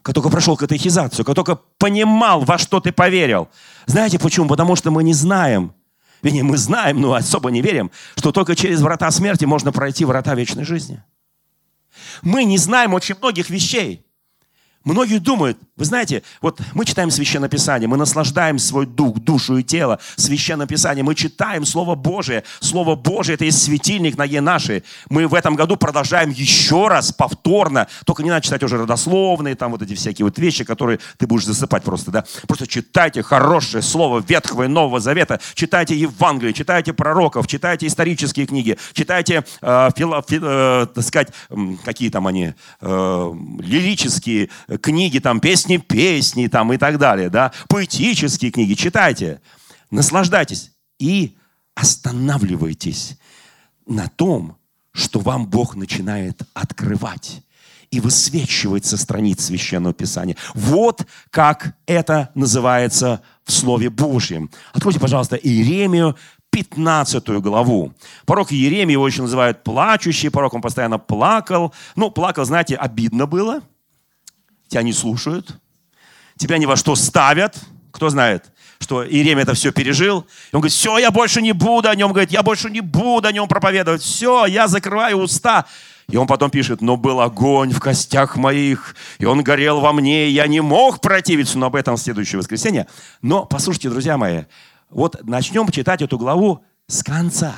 как 0.00 0.14
только 0.14 0.30
прошел 0.30 0.56
катехизацию, 0.56 1.26
как 1.26 1.34
только 1.34 1.56
понимал, 1.76 2.40
во 2.40 2.56
что 2.56 2.80
ты 2.80 2.92
поверил. 2.92 3.50
Знаете 3.84 4.18
почему? 4.18 4.48
Потому 4.48 4.74
что 4.74 4.90
мы 4.90 5.02
не 5.02 5.12
знаем, 5.12 5.74
вернее, 6.22 6.42
мы 6.42 6.56
знаем, 6.56 7.00
но 7.00 7.14
особо 7.14 7.50
не 7.50 7.62
верим, 7.62 7.90
что 8.16 8.32
только 8.32 8.56
через 8.56 8.80
врата 8.80 9.10
смерти 9.10 9.44
можно 9.44 9.72
пройти 9.72 10.04
врата 10.04 10.34
вечной 10.34 10.64
жизни. 10.64 11.02
Мы 12.22 12.44
не 12.44 12.58
знаем 12.58 12.94
очень 12.94 13.16
многих 13.16 13.50
вещей. 13.50 14.04
Многие 14.88 15.18
думают, 15.18 15.58
вы 15.76 15.84
знаете, 15.84 16.22
вот 16.40 16.60
мы 16.72 16.86
читаем 16.86 17.10
Священное 17.10 17.50
Писание, 17.50 17.86
мы 17.86 17.98
наслаждаем 17.98 18.58
свой 18.58 18.86
дух, 18.86 19.18
душу 19.18 19.58
и 19.58 19.62
тело 19.62 20.00
Священное 20.16 20.66
Писание, 20.66 21.04
мы 21.04 21.14
читаем 21.14 21.66
Слово 21.66 21.94
Божие. 21.94 22.42
Слово 22.60 22.96
Божие– 22.96 23.34
это 23.36 23.44
есть 23.44 23.62
светильник 23.62 24.16
на 24.16 24.24
е 24.24 24.40
наши. 24.40 24.82
Мы 25.10 25.28
в 25.28 25.34
этом 25.34 25.56
году 25.56 25.76
продолжаем 25.76 26.30
еще 26.30 26.88
раз, 26.88 27.12
повторно, 27.12 27.86
только 28.06 28.22
не 28.22 28.30
надо 28.30 28.40
читать 28.40 28.62
уже 28.62 28.78
родословные, 28.78 29.56
там 29.56 29.72
вот 29.72 29.82
эти 29.82 29.94
всякие 29.94 30.24
вот 30.24 30.38
вещи, 30.38 30.64
которые 30.64 31.00
ты 31.18 31.26
будешь 31.26 31.44
засыпать 31.44 31.82
просто, 31.82 32.10
да. 32.10 32.24
Просто 32.46 32.66
читайте 32.66 33.22
хорошее 33.22 33.82
Слово 33.82 34.24
Ветхого 34.26 34.62
и 34.62 34.68
Нового 34.68 35.00
Завета, 35.00 35.38
читайте 35.52 35.96
Евангелие, 35.96 36.54
читайте 36.54 36.94
пророков, 36.94 37.46
читайте 37.46 37.86
исторические 37.86 38.46
книги, 38.46 38.78
читайте, 38.94 39.44
э, 39.60 39.90
фило, 39.94 40.24
фи, 40.26 40.40
э, 40.42 40.86
так 40.94 41.04
сказать, 41.04 41.28
какие 41.84 42.08
там 42.08 42.26
они, 42.26 42.54
э, 42.80 43.32
лирические 43.60 44.48
книги, 44.78 45.18
там, 45.18 45.40
песни, 45.40 45.76
песни, 45.76 46.46
там, 46.46 46.72
и 46.72 46.76
так 46.76 46.98
далее, 46.98 47.28
да, 47.28 47.52
поэтические 47.68 48.50
книги, 48.50 48.74
читайте, 48.74 49.40
наслаждайтесь 49.90 50.72
и 50.98 51.36
останавливайтесь 51.74 53.18
на 53.86 54.08
том, 54.08 54.56
что 54.92 55.20
вам 55.20 55.46
Бог 55.46 55.76
начинает 55.76 56.42
открывать 56.54 57.42
и 57.90 58.00
высвечивать 58.00 58.84
со 58.84 58.96
страниц 58.96 59.44
Священного 59.44 59.94
Писания. 59.94 60.36
Вот 60.54 61.06
как 61.30 61.74
это 61.86 62.30
называется 62.34 63.22
в 63.44 63.52
Слове 63.52 63.88
Божьем. 63.88 64.50
Откройте, 64.72 65.00
пожалуйста, 65.00 65.36
Иеремию, 65.36 66.16
15 66.50 67.28
главу. 67.40 67.94
Порок 68.26 68.52
Иеремии 68.52 68.92
его 68.92 69.06
еще 69.06 69.22
называют 69.22 69.62
плачущий 69.62 70.28
порок, 70.28 70.54
он 70.54 70.60
постоянно 70.60 70.98
плакал. 70.98 71.72
Ну, 71.94 72.10
плакал, 72.10 72.44
знаете, 72.44 72.74
обидно 72.76 73.26
было– 73.26 73.62
тебя 74.68 74.82
не 74.82 74.92
слушают, 74.92 75.58
тебя 76.36 76.58
ни 76.58 76.66
во 76.66 76.76
что 76.76 76.94
ставят. 76.94 77.56
Кто 77.90 78.10
знает, 78.10 78.52
что 78.78 79.04
Иеремия 79.04 79.42
это 79.42 79.54
все 79.54 79.72
пережил. 79.72 80.26
И 80.52 80.54
он 80.54 80.60
говорит, 80.60 80.72
все, 80.72 80.98
я 80.98 81.10
больше 81.10 81.42
не 81.42 81.52
буду 81.52 81.88
о 81.88 81.94
нем, 81.94 82.12
говорит, 82.12 82.30
я 82.30 82.42
больше 82.42 82.70
не 82.70 82.80
буду 82.80 83.26
о 83.26 83.32
нем 83.32 83.48
проповедовать. 83.48 84.02
Все, 84.02 84.46
я 84.46 84.68
закрываю 84.68 85.18
уста. 85.18 85.66
И 86.10 86.16
он 86.16 86.26
потом 86.26 86.50
пишет, 86.50 86.80
но 86.80 86.96
был 86.96 87.20
огонь 87.20 87.70
в 87.72 87.80
костях 87.80 88.36
моих, 88.36 88.96
и 89.18 89.26
он 89.26 89.42
горел 89.42 89.80
во 89.80 89.92
мне, 89.92 90.28
и 90.28 90.32
я 90.32 90.46
не 90.46 90.60
мог 90.60 91.02
противиться, 91.02 91.58
но 91.58 91.66
об 91.66 91.76
этом 91.76 91.96
в 91.96 92.00
следующее 92.00 92.38
воскресенье. 92.38 92.86
Но 93.20 93.44
послушайте, 93.44 93.90
друзья 93.90 94.16
мои, 94.16 94.44
вот 94.88 95.22
начнем 95.24 95.68
читать 95.70 96.00
эту 96.00 96.16
главу 96.16 96.64
с 96.86 97.02
конца. 97.02 97.54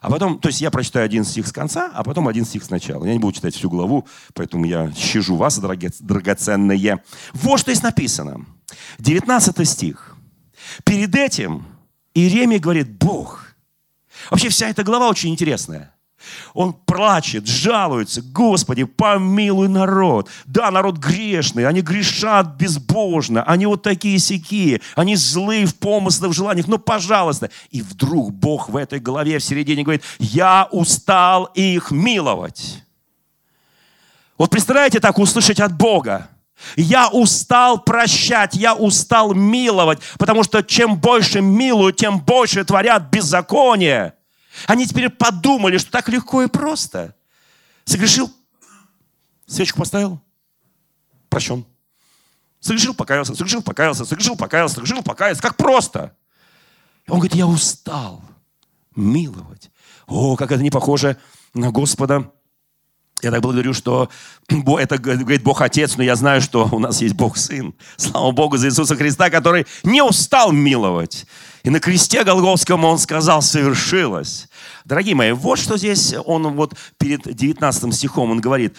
А 0.00 0.10
потом, 0.10 0.38
то 0.38 0.48
есть 0.48 0.60
я 0.60 0.70
прочитаю 0.70 1.04
один 1.04 1.24
стих 1.24 1.46
с 1.46 1.52
конца, 1.52 1.90
а 1.92 2.04
потом 2.04 2.28
один 2.28 2.44
стих 2.44 2.64
сначала. 2.64 3.04
Я 3.04 3.12
не 3.12 3.18
буду 3.18 3.34
читать 3.34 3.54
всю 3.54 3.68
главу, 3.68 4.06
поэтому 4.34 4.64
я 4.64 4.92
щажу 4.92 5.36
вас, 5.36 5.58
драгоценные. 5.58 7.02
Вот 7.32 7.60
что 7.60 7.72
здесь 7.72 7.82
написано. 7.82 8.46
19 8.98 9.68
стих. 9.68 10.16
Перед 10.84 11.14
этим 11.14 11.66
Иеремия 12.14 12.58
говорит, 12.58 12.90
Бог. 12.98 13.54
Вообще 14.30 14.48
вся 14.48 14.68
эта 14.68 14.82
глава 14.82 15.08
очень 15.08 15.30
интересная. 15.30 15.94
Он 16.52 16.72
плачет, 16.72 17.46
жалуется, 17.46 18.22
Господи, 18.22 18.84
помилуй 18.84 19.68
народ. 19.68 20.28
Да, 20.46 20.70
народ 20.70 20.96
грешный, 20.98 21.66
они 21.66 21.80
грешат 21.80 22.56
безбожно, 22.56 23.42
они 23.44 23.66
вот 23.66 23.82
такие 23.82 24.18
сякие, 24.18 24.80
они 24.96 25.14
злые 25.16 25.66
в 25.66 25.76
помыслах, 25.76 26.32
в 26.32 26.34
желаниях, 26.34 26.66
ну, 26.66 26.78
пожалуйста. 26.78 27.50
И 27.70 27.82
вдруг 27.82 28.32
Бог 28.32 28.68
в 28.68 28.76
этой 28.76 28.98
голове 28.98 29.38
в 29.38 29.44
середине 29.44 29.82
говорит, 29.82 30.02
я 30.18 30.68
устал 30.70 31.44
их 31.54 31.90
миловать. 31.90 32.82
Вот 34.36 34.50
представляете 34.50 35.00
так 35.00 35.18
услышать 35.18 35.60
от 35.60 35.76
Бога? 35.76 36.28
Я 36.74 37.08
устал 37.08 37.78
прощать, 37.78 38.54
я 38.54 38.74
устал 38.74 39.34
миловать, 39.34 40.00
потому 40.18 40.42
что 40.42 40.62
чем 40.62 40.96
больше 40.96 41.40
милуют, 41.40 41.96
тем 41.96 42.18
больше 42.18 42.64
творят 42.64 43.04
беззаконие. 43.10 44.14
Они 44.66 44.86
теперь 44.86 45.08
подумали, 45.08 45.78
что 45.78 45.90
так 45.90 46.08
легко 46.08 46.42
и 46.42 46.48
просто. 46.48 47.14
Согрешил, 47.84 48.32
свечку 49.46 49.78
поставил, 49.78 50.20
прощен. 51.28 51.64
Согрешил, 52.60 52.94
покаялся, 52.94 53.34
согрешил, 53.34 53.62
покаялся, 53.62 54.04
согрешил, 54.04 54.36
покаялся, 54.36 54.74
согрешил, 54.74 55.02
покаялся. 55.02 55.42
Как 55.42 55.56
просто. 55.56 56.16
Он 57.06 57.18
говорит, 57.18 57.34
я 57.34 57.46
устал 57.46 58.22
миловать. 58.94 59.70
О, 60.06 60.36
как 60.36 60.52
это 60.52 60.62
не 60.62 60.70
похоже 60.70 61.16
на 61.54 61.70
Господа. 61.70 62.30
Я 63.22 63.32
так 63.32 63.42
благодарю, 63.42 63.74
что 63.74 64.08
это 64.48 64.98
говорит 64.98 65.42
Бог 65.42 65.60
Отец, 65.60 65.96
но 65.96 66.02
я 66.02 66.14
знаю, 66.14 66.40
что 66.40 66.68
у 66.70 66.78
нас 66.78 67.00
есть 67.00 67.14
Бог 67.14 67.36
Сын. 67.36 67.74
Слава 67.96 68.30
Богу 68.30 68.56
за 68.56 68.68
Иисуса 68.68 68.96
Христа, 68.96 69.30
который 69.30 69.66
не 69.82 70.02
устал 70.02 70.52
миловать. 70.52 71.26
И 71.64 71.70
на 71.70 71.80
кресте 71.80 72.22
Голговском 72.22 72.84
он 72.84 72.98
сказал, 72.98 73.42
совершилось. 73.42 74.47
Дорогие 74.84 75.14
мои, 75.14 75.32
вот 75.32 75.58
что 75.58 75.76
здесь 75.76 76.14
он 76.24 76.48
вот 76.54 76.74
перед 76.98 77.22
19 77.22 77.94
стихом, 77.94 78.30
он 78.30 78.40
говорит, 78.40 78.76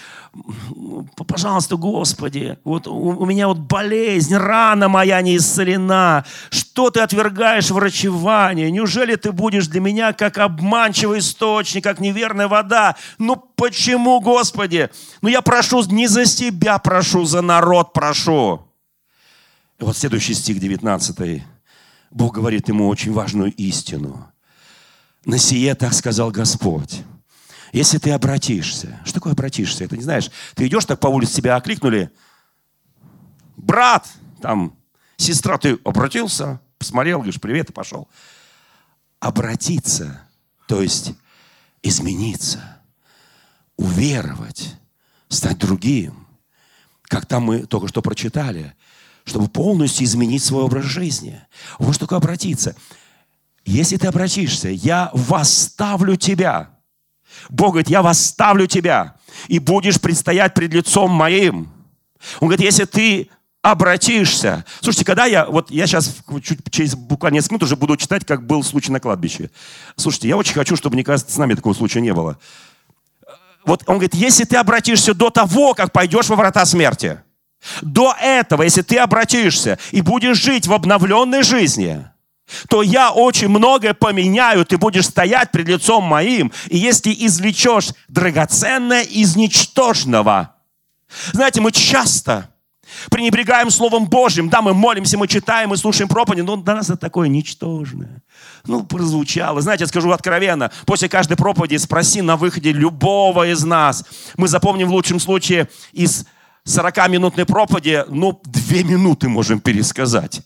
пожалуйста, 1.28 1.75
Господи, 1.75 2.58
вот 2.63 2.88
у, 2.88 3.25
меня 3.25 3.47
вот 3.47 3.60
болезнь, 3.60 4.36
рана 4.36 4.89
моя 4.89 5.21
не 5.21 5.38
исцелена. 5.38 6.25
Что 6.49 6.89
ты 6.89 7.02
отвергаешь 7.02 7.71
врачевание? 7.71 8.71
Неужели 8.71 9.15
ты 9.15 9.32
будешь 9.32 9.67
для 9.67 9.82
меня 9.82 10.13
как 10.13 10.38
обманчивый 10.38 11.19
источник, 11.19 11.84
как 11.84 11.99
неверная 11.99 12.47
вода? 12.47 12.95
Ну 13.17 13.36
почему, 13.36 14.19
Господи? 14.19 14.89
Ну 15.21 15.30
я 15.30 15.41
прошу 15.41 15.84
не 15.86 16.08
за 16.08 16.25
себя 16.25 16.80
прошу, 16.80 17.25
за 17.25 17.41
народ 17.41 17.93
прошу. 17.93 18.65
И 19.80 19.84
вот 19.84 19.95
следующий 19.95 20.34
стих 20.34 20.60
19. 20.60 21.43
Бог 22.12 22.34
говорит 22.34 22.67
ему 22.67 22.88
очень 22.88 23.13
важную 23.13 23.54
истину. 23.54 24.32
На 25.25 25.38
сие 25.38 25.75
так 25.75 25.93
сказал 25.93 26.32
Господь. 26.32 27.01
Если 27.71 27.97
ты 27.97 28.12
обратишься, 28.12 28.99
что 29.03 29.15
такое 29.15 29.34
обратишься? 29.34 29.84
Это 29.84 29.95
не 29.95 30.03
знаешь, 30.03 30.32
ты 30.55 30.67
идешь 30.67 30.86
так 30.86 30.99
по 30.99 31.08
улице, 31.08 31.36
тебя 31.36 31.55
окликнули, 31.55 32.12
брат, 33.55 34.08
там, 34.41 34.75
сестра, 35.17 35.58
ты 35.58 35.77
обратился, 35.84 36.60
посмотрел, 36.77 37.19
говоришь, 37.19 37.39
привет, 37.39 37.69
и 37.69 37.73
пошел. 37.73 38.08
Обратиться, 39.19 40.21
то 40.67 40.82
есть 40.82 41.13
измениться, 41.84 42.82
уверовать, 43.77 44.75
стать 45.27 45.58
другим. 45.58 46.27
Как 47.03 47.25
там 47.25 47.43
мы 47.43 47.65
только 47.65 47.88
что 47.88 48.01
прочитали, 48.01 48.75
чтобы 49.25 49.47
полностью 49.47 50.05
изменить 50.05 50.43
свой 50.43 50.63
образ 50.63 50.86
жизни. 50.86 51.41
Вот 51.77 51.95
что 51.95 52.05
такое 52.05 52.17
обратиться. 52.17 52.75
Если 53.69 53.97
ты 53.97 54.08
обратишься, 54.08 54.69
я 54.69 55.12
восставлю 55.13 56.15
тебя. 56.15 56.71
Бог 57.49 57.73
говорит, 57.73 57.88
я 57.88 58.01
восставлю 58.01 58.65
тебя, 58.65 59.15
и 59.47 59.60
будешь 59.60 60.01
предстоять 60.01 60.55
пред 60.55 60.73
лицом 60.73 61.12
моим. 61.12 61.71
Он 62.39 62.47
говорит, 62.47 62.65
если 62.65 62.86
ты 62.86 63.29
обратишься. 63.62 64.65
Слушайте, 64.82 65.05
когда 65.05 65.25
я, 65.25 65.45
вот 65.45 65.69
я 65.69 65.86
сейчас 65.86 66.17
чуть 66.41 66.60
через 66.71 66.95
буквально 66.95 67.36
несколько 67.36 67.53
минут 67.53 67.63
уже 67.63 67.75
буду 67.75 67.95
читать, 67.95 68.25
как 68.25 68.47
был 68.47 68.63
случай 68.63 68.91
на 68.91 68.99
кладбище. 68.99 69.51
Слушайте, 69.95 70.29
я 70.29 70.38
очень 70.38 70.55
хочу, 70.55 70.75
чтобы, 70.75 70.95
мне 70.95 71.03
кажется, 71.03 71.32
с 71.32 71.38
нами 71.38 71.53
такого 71.53 71.75
случая 71.75 72.01
не 72.01 72.13
было. 72.13 72.39
Вот 73.65 73.84
он 73.86 73.97
говорит, 73.97 74.15
если 74.15 74.45
ты 74.45 74.58
обратишься 74.58 75.13
до 75.13 75.29
того, 75.29 75.75
как 75.75 75.91
пойдешь 75.91 76.27
во 76.29 76.36
врата 76.36 76.65
смерти, 76.65 77.21
до 77.84 78.15
этого, 78.19 78.63
если 78.63 78.82
ты 78.82 78.97
обратишься 78.97 79.77
и 79.91 80.01
будешь 80.01 80.38
жить 80.38 80.65
в 80.65 80.73
обновленной 80.73 81.43
жизни, 81.43 82.10
то 82.67 82.81
я 82.81 83.12
очень 83.12 83.47
многое 83.47 83.93
поменяю, 83.93 84.65
ты 84.65 84.77
будешь 84.77 85.05
стоять 85.05 85.51
пред 85.51 85.67
лицом 85.67 86.03
моим, 86.03 86.51
и 86.67 86.77
если 86.77 87.13
извлечешь 87.13 87.89
драгоценное 88.07 89.03
из 89.03 89.35
ничтожного. 89.35 90.55
Знаете, 91.31 91.62
мы 91.62 91.71
часто 91.71 92.49
пренебрегаем 93.09 93.69
Словом 93.69 94.07
Божьим. 94.07 94.49
Да, 94.49 94.62
мы 94.62 94.73
молимся, 94.73 95.17
мы 95.17 95.27
читаем, 95.27 95.69
мы 95.69 95.77
слушаем 95.77 96.09
проповеди, 96.09 96.41
но 96.41 96.55
для 96.55 96.75
нас 96.75 96.89
это 96.89 96.97
такое 96.97 97.27
ничтожное. 97.27 98.21
Ну, 98.65 98.83
прозвучало. 98.83 99.62
Знаете, 99.62 99.83
я 99.83 99.88
скажу 99.88 100.12
откровенно, 100.12 100.71
после 100.85 101.09
каждой 101.09 101.38
проповеди 101.38 101.77
спроси 101.77 102.21
на 102.21 102.35
выходе 102.35 102.71
любого 102.71 103.51
из 103.51 103.63
нас. 103.63 104.05
Мы 104.38 104.47
запомним 104.47 104.88
в 104.88 104.91
лучшем 104.91 105.19
случае 105.19 105.69
из 105.91 106.25
40-минутной 106.65 107.45
проповеди, 107.45 108.05
ну, 108.09 108.39
две 108.45 108.83
минуты 108.83 109.29
можем 109.29 109.59
пересказать. 109.59 110.41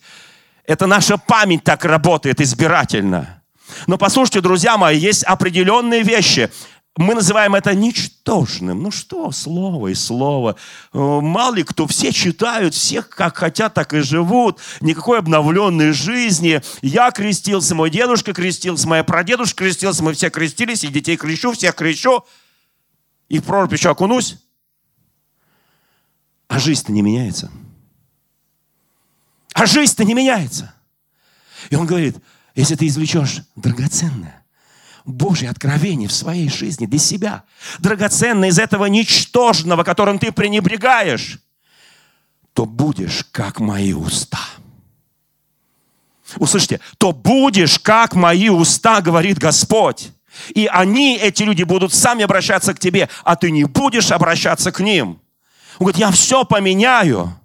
Это 0.65 0.88
наша 0.88 1.17
память 1.17 1.63
так 1.63 1.84
работает 1.86 2.39
избирательно. 2.41 3.43
Но 3.88 3.97
послушайте, 3.97 4.41
друзья 4.41 4.78
мои, 4.78 4.97
есть 4.97 5.23
определенные 5.23 6.04
вещи. 6.04 6.49
Мы 6.95 7.15
называем 7.15 7.56
это 7.56 7.73
ничтожным. 7.73 8.84
Ну 8.84 8.91
что, 8.91 9.32
слово 9.32 9.88
и 9.88 9.95
слово. 9.95 10.56
Э, 10.93 10.97
мало 10.97 11.56
ли 11.56 11.63
кто, 11.63 11.88
все 11.88 12.12
читают, 12.12 12.76
всех 12.76 13.10
как 13.10 13.38
хотят, 13.38 13.73
так 13.73 13.93
и 13.93 14.02
живут. 14.02 14.60
Никакой 14.80 15.19
обновленной 15.19 15.91
жизни. 15.91 16.62
Я 16.84 17.10
крестился, 17.10 17.73
мой 17.73 17.89
дедушка 17.89 18.34
крестился, 18.34 18.88
моя 18.88 19.04
прадедушка 19.04 19.63
крестился, 19.63 20.04
мы 20.04 20.13
все 20.13 20.30
крестились, 20.30 20.84
и 20.84 20.89
детей 20.89 21.17
крещу, 21.17 21.54
всех 21.54 21.73
крещу. 21.73 22.26
И 23.28 23.39
в 23.39 23.43
прорубь 23.43 23.73
еще 23.73 23.89
окунусь. 23.89 24.38
А 26.47 26.60
жизнь-то 26.60 26.91
не 26.91 27.02
меняется. 27.02 27.49
А 29.63 29.65
жизнь-то 29.65 30.04
не 30.04 30.13
меняется. 30.13 30.73
И 31.69 31.78
он 31.78 31.86
говорит, 31.86 32.17
если 32.54 32.76
ты 32.76 32.86
извлечешь 32.86 33.43
драгоценное, 33.56 34.43
Божье 35.06 35.49
откровение 35.49 36.10
в 36.10 36.12
своей 36.12 36.49
жизни 36.49 36.86
для 36.86 36.99
себя, 36.99 37.43
драгоценное 37.80 38.49
из 38.49 38.60
этого 38.60 38.88
ничтожного, 38.88 39.86
которым 39.86 40.19
ты 40.19 40.34
пренебрегаешь, 40.34 41.39
то 42.52 42.65
будешь 42.65 43.23
как 43.32 43.62
мои 43.62 43.93
уста. 43.93 44.41
Услышите, 46.36 46.82
то 46.97 47.13
будешь 47.13 47.80
как 47.80 48.15
мои 48.15 48.49
уста, 48.49 48.99
говорит 48.99 49.39
Господь. 49.39 50.12
И 50.49 50.65
они, 50.65 51.15
эти 51.15 51.43
люди, 51.43 51.63
будут 51.63 51.93
сами 51.93 52.26
обращаться 52.26 52.73
к 52.73 52.80
тебе, 52.80 53.08
а 53.23 53.38
ты 53.38 53.49
не 53.49 53.63
будешь 53.63 54.12
обращаться 54.12 54.73
к 54.73 54.82
ним. 54.82 55.21
Он 55.80 55.86
говорит, 55.86 55.99
я 55.99 56.12
все 56.12 56.43
поменяю. 56.43 57.39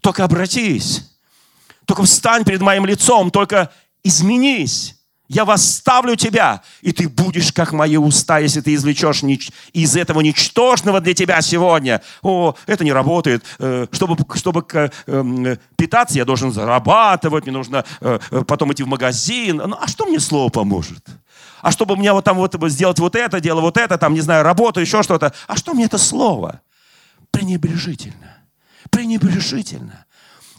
Только 0.00 0.24
обратись. 0.24 1.12
Только 1.86 2.02
встань 2.02 2.44
перед 2.44 2.60
моим 2.60 2.84
лицом. 2.84 3.30
Только 3.30 3.70
изменись. 4.04 4.96
Я 5.28 5.44
восставлю 5.44 6.14
тебя, 6.14 6.62
и 6.82 6.92
ты 6.92 7.08
будешь 7.08 7.52
как 7.52 7.72
мои 7.72 7.96
уста, 7.96 8.38
если 8.38 8.60
ты 8.60 8.74
извлечешь 8.74 9.24
из 9.72 9.96
этого 9.96 10.20
ничтожного 10.20 11.00
для 11.00 11.14
тебя 11.14 11.40
сегодня. 11.42 12.00
О, 12.22 12.54
это 12.66 12.84
не 12.84 12.92
работает. 12.92 13.44
Э, 13.58 13.86
чтобы, 13.90 14.16
чтобы 14.36 14.64
эм, 15.06 15.58
питаться, 15.76 16.16
я 16.16 16.24
должен 16.24 16.52
зарабатывать, 16.52 17.44
мне 17.44 17.52
нужно 17.52 17.84
э, 18.00 18.20
э, 18.30 18.44
потом 18.46 18.72
идти 18.72 18.84
в 18.84 18.86
магазин. 18.86 19.56
Ну, 19.56 19.76
а 19.80 19.88
что 19.88 20.06
мне 20.06 20.20
слово 20.20 20.48
поможет? 20.48 21.04
А 21.60 21.72
чтобы 21.72 21.96
мне 21.96 22.12
вот 22.12 22.24
там 22.24 22.36
вот 22.36 22.54
сделать 22.70 23.00
вот 23.00 23.16
это, 23.16 23.40
дело 23.40 23.60
вот 23.60 23.76
это, 23.76 23.98
там, 23.98 24.14
не 24.14 24.20
знаю, 24.20 24.44
работу, 24.44 24.80
еще 24.80 25.02
что-то. 25.02 25.32
А 25.48 25.56
что 25.56 25.74
мне 25.74 25.86
это 25.86 25.98
слово? 25.98 26.60
Пренебрежительно. 27.32 28.36
Пренебрежительно. 28.90 30.05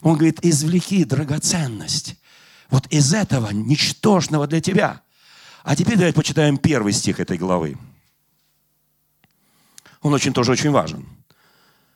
Он 0.02 0.16
говорит, 0.16 0.40
извлеки 0.44 1.04
драгоценность 1.04 2.16
вот 2.70 2.88
из 2.88 3.14
этого 3.14 3.52
ничтожного 3.52 4.48
для 4.48 4.62
тебя. 4.62 5.02
А 5.64 5.76
теперь 5.76 5.96
давайте 5.96 6.16
почитаем 6.16 6.58
первый 6.58 6.94
стих 6.94 7.20
этой 7.20 7.38
главы. 7.38 7.78
Он 10.02 10.14
очень 10.14 10.34
тоже 10.34 10.52
очень 10.52 10.72
важен. 10.72 11.06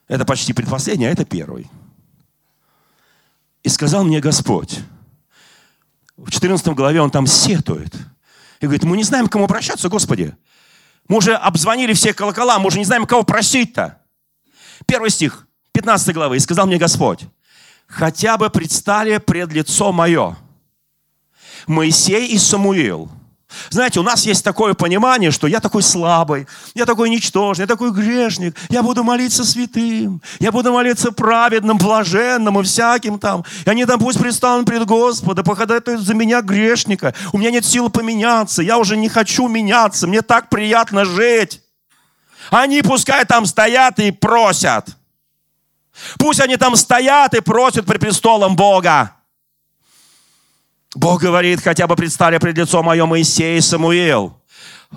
Это 0.07 0.25
почти 0.25 0.53
предпоследний, 0.53 1.07
а 1.07 1.11
это 1.11 1.23
первый. 1.25 1.69
И 3.63 3.69
сказал 3.69 4.03
мне 4.03 4.19
Господь, 4.19 4.79
в 6.17 6.29
14 6.29 6.67
главе 6.69 7.01
он 7.01 7.11
там 7.11 7.27
сетует. 7.27 7.95
И 8.59 8.65
говорит, 8.65 8.83
мы 8.83 8.97
не 8.97 9.03
знаем, 9.03 9.27
к 9.27 9.31
кому 9.31 9.45
обращаться, 9.45 9.89
Господи. 9.89 10.35
Мы 11.07 11.17
уже 11.17 11.35
обзвонили 11.35 11.93
все 11.93 12.13
колокола, 12.13 12.59
мы 12.59 12.67
уже 12.67 12.77
не 12.77 12.85
знаем, 12.85 13.05
кого 13.05 13.23
просить-то. 13.23 14.01
Первый 14.85 15.09
стих, 15.09 15.47
15 15.71 16.13
главы. 16.13 16.37
И 16.37 16.39
сказал 16.39 16.67
мне 16.67 16.77
Господь, 16.77 17.25
хотя 17.91 18.37
бы 18.37 18.49
предстали 18.49 19.17
пред 19.17 19.51
лицо 19.51 19.91
мое– 19.91 20.37
Моисей 21.67 22.27
и 22.27 22.37
Самуил. 22.37 23.09
Знаете, 23.69 23.99
у 23.99 24.03
нас 24.03 24.25
есть 24.25 24.45
такое 24.45 24.73
понимание, 24.73 25.29
что 25.29 25.45
я 25.45 25.59
такой 25.59 25.83
слабый, 25.83 26.47
я 26.73 26.85
такой 26.85 27.09
ничтожный, 27.09 27.63
я 27.63 27.67
такой 27.67 27.91
грешник, 27.91 28.55
я 28.69 28.81
буду 28.81 29.03
молиться 29.03 29.43
святым, 29.43 30.21
я 30.39 30.53
буду 30.53 30.71
молиться 30.71 31.11
праведным, 31.11 31.77
блаженным 31.77 32.61
и 32.61 32.63
всяким 32.63 33.19
там. 33.19 33.43
И 33.65 33.69
они 33.69 33.85
там 33.85 33.99
пусть 33.99 34.19
предстанут 34.19 34.67
пред 34.67 34.85
Господа, 34.85 35.43
походатают 35.43 35.99
за 35.99 36.13
меня 36.13 36.41
грешника. 36.41 37.13
У 37.33 37.37
меня 37.37 37.51
нет 37.51 37.65
сил 37.65 37.89
поменяться, 37.89 38.63
я 38.63 38.77
уже 38.77 38.95
не 38.95 39.09
хочу 39.09 39.49
меняться, 39.49 40.07
мне 40.07 40.21
так 40.21 40.47
приятно 40.47 41.03
жить. 41.03 41.61
Они 42.51 42.81
пускай 42.81 43.25
там 43.25 43.45
стоят 43.45 43.99
и 43.99 44.11
просят. 44.11 44.95
Пусть 46.17 46.39
они 46.39 46.57
там 46.57 46.75
стоят 46.75 47.33
и 47.33 47.41
просят 47.41 47.85
при 47.85 47.97
престолом 47.97 48.55
Бога. 48.55 49.15
Бог 50.95 51.21
говорит, 51.21 51.61
хотя 51.61 51.87
бы 51.87 51.95
предстали 51.95 52.37
пред 52.37 52.57
лицом 52.57 52.85
мое 52.85 53.05
Моисей 53.05 53.57
и 53.57 53.61
Самуил. 53.61 54.37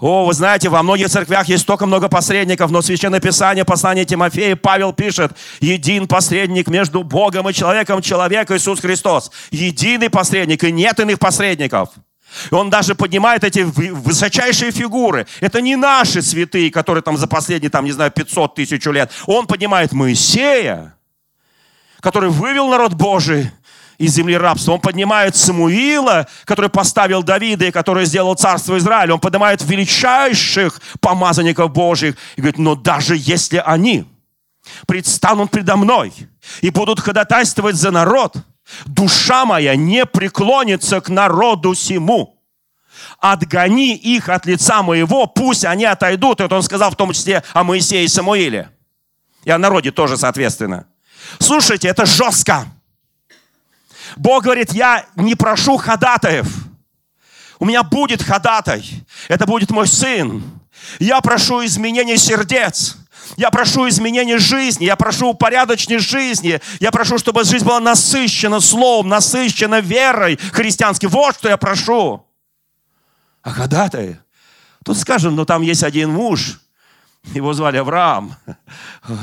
О, 0.01 0.25
вы 0.27 0.35
знаете, 0.35 0.69
во 0.69 0.83
многих 0.83 1.09
церквях 1.09 1.49
есть 1.49 1.63
столько 1.63 1.87
много 1.87 2.09
посредников, 2.09 2.73
но 2.73 2.83
Священное 2.83 3.21
Писание, 3.21 3.65
послание 3.65 4.05
Тимофея, 4.05 4.57
Павел 4.57 4.93
пишет, 4.93 5.33
един 5.61 6.09
посредник 6.09 6.67
между 6.67 7.05
Богом 7.05 7.49
и 7.49 7.55
человеком, 7.55 8.03
человек 8.03 8.51
Иисус 8.51 8.81
Христос. 8.81 9.31
Единый 9.53 10.11
посредник, 10.11 10.65
и 10.65 10.73
нет 10.73 10.99
иных 10.99 11.21
посредников. 11.21 11.91
Он 12.51 12.71
даже 12.71 12.95
поднимает 12.95 13.45
эти 13.45 13.61
высочайшие 13.61 14.71
фигуры. 14.71 15.27
Это 15.41 15.61
не 15.61 15.77
наши 15.77 16.23
святые, 16.23 16.71
которые 16.71 17.03
там 17.03 17.17
за 17.17 17.27
последние, 17.27 17.71
там, 17.71 17.85
не 17.85 17.93
знаю, 17.93 18.11
500 18.11 18.55
тысяч 18.55 18.85
лет. 18.87 19.11
Он 19.27 19.47
поднимает 19.47 19.93
Моисея, 19.93 20.95
который 22.01 22.31
вывел 22.31 22.69
народ 22.69 22.95
Божий 22.95 23.51
из 23.99 24.15
земли 24.15 24.37
рабства. 24.37 24.73
Он 24.73 24.81
поднимает 24.81 25.37
Самуила, 25.37 26.27
который 26.45 26.71
поставил 26.71 27.23
Давида 27.23 27.67
и 27.67 27.71
который 27.71 28.07
сделал 28.07 28.35
царство 28.35 28.77
Израиля. 28.79 29.15
Он 29.15 29.21
поднимает 29.21 29.63
величайших 29.63 30.81
помазанников 31.01 31.73
Божьих 31.73 32.17
и 32.37 32.41
говорит, 32.41 32.59
но 32.59 32.75
даже 32.75 33.15
если 33.17 33.63
они 33.65 34.07
предстанут 34.87 35.51
предо 35.51 35.77
мной 35.77 36.13
и 36.61 36.71
будут 36.71 37.01
ходатайствовать 37.01 37.77
за 37.77 37.91
народ, 37.91 38.37
душа 38.87 39.45
моя 39.45 39.77
не 39.77 40.07
преклонится 40.07 41.01
к 41.01 41.09
народу 41.09 41.75
сему. 41.75 42.41
Отгони 43.19 43.95
их 43.95 44.29
от 44.29 44.47
лица 44.47 44.83
моего, 44.83 45.27
пусть 45.27 45.65
они 45.65 45.85
отойдут. 45.85 46.41
Это 46.41 46.55
он 46.55 46.63
сказал 46.63 46.91
в 46.91 46.97
том 46.97 47.13
числе 47.13 47.43
о 47.53 47.65
Моисее 47.65 48.05
и 48.05 48.09
Самуиле. 48.09 48.71
И 49.45 49.51
о 49.51 49.59
народе 49.59 49.91
тоже, 49.91 50.17
соответственно. 50.17 50.87
Слушайте, 51.39 51.89
это 51.89 52.07
жестко. 52.07 52.67
Бог 54.17 54.45
говорит, 54.45 54.73
я 54.73 55.05
не 55.17 55.35
прошу 55.35 55.77
ходатаев. 55.77 56.47
У 57.59 57.65
меня 57.65 57.83
будет 57.83 58.23
ходатай. 58.23 58.85
Это 59.29 59.47
будет 59.47 59.71
мой 59.71 59.89
сын. 59.89 60.43
Я 60.99 61.21
прошу 61.21 61.65
изменения 61.65 62.17
сердец. 62.17 62.97
Я 63.37 63.51
прошу 63.51 63.89
изменения 63.89 64.39
жизни, 64.39 64.85
я 64.85 64.97
прошу 64.97 65.31
упорядочней 65.31 65.99
жизни, 65.99 66.61
я 66.81 66.91
прошу, 66.91 67.19
чтобы 67.19 67.45
жизнь 67.45 67.65
была 67.65 67.81
насыщена 67.81 68.61
словом, 68.61 69.09
насыщена 69.09 69.81
верой 69.81 70.37
христианской. 70.53 71.09
Вот 71.09 71.37
что 71.37 71.49
я 71.49 71.57
прошу. 71.57 72.25
А 73.43 73.51
ходатай? 73.51 74.19
Тут 74.85 74.99
скажем, 74.99 75.35
ну 75.35 75.45
там 75.45 75.63
есть 75.63 75.83
один 75.83 76.11
муж, 76.11 76.61
его 77.33 77.55
звали 77.55 77.79
Авраам. 77.79 78.37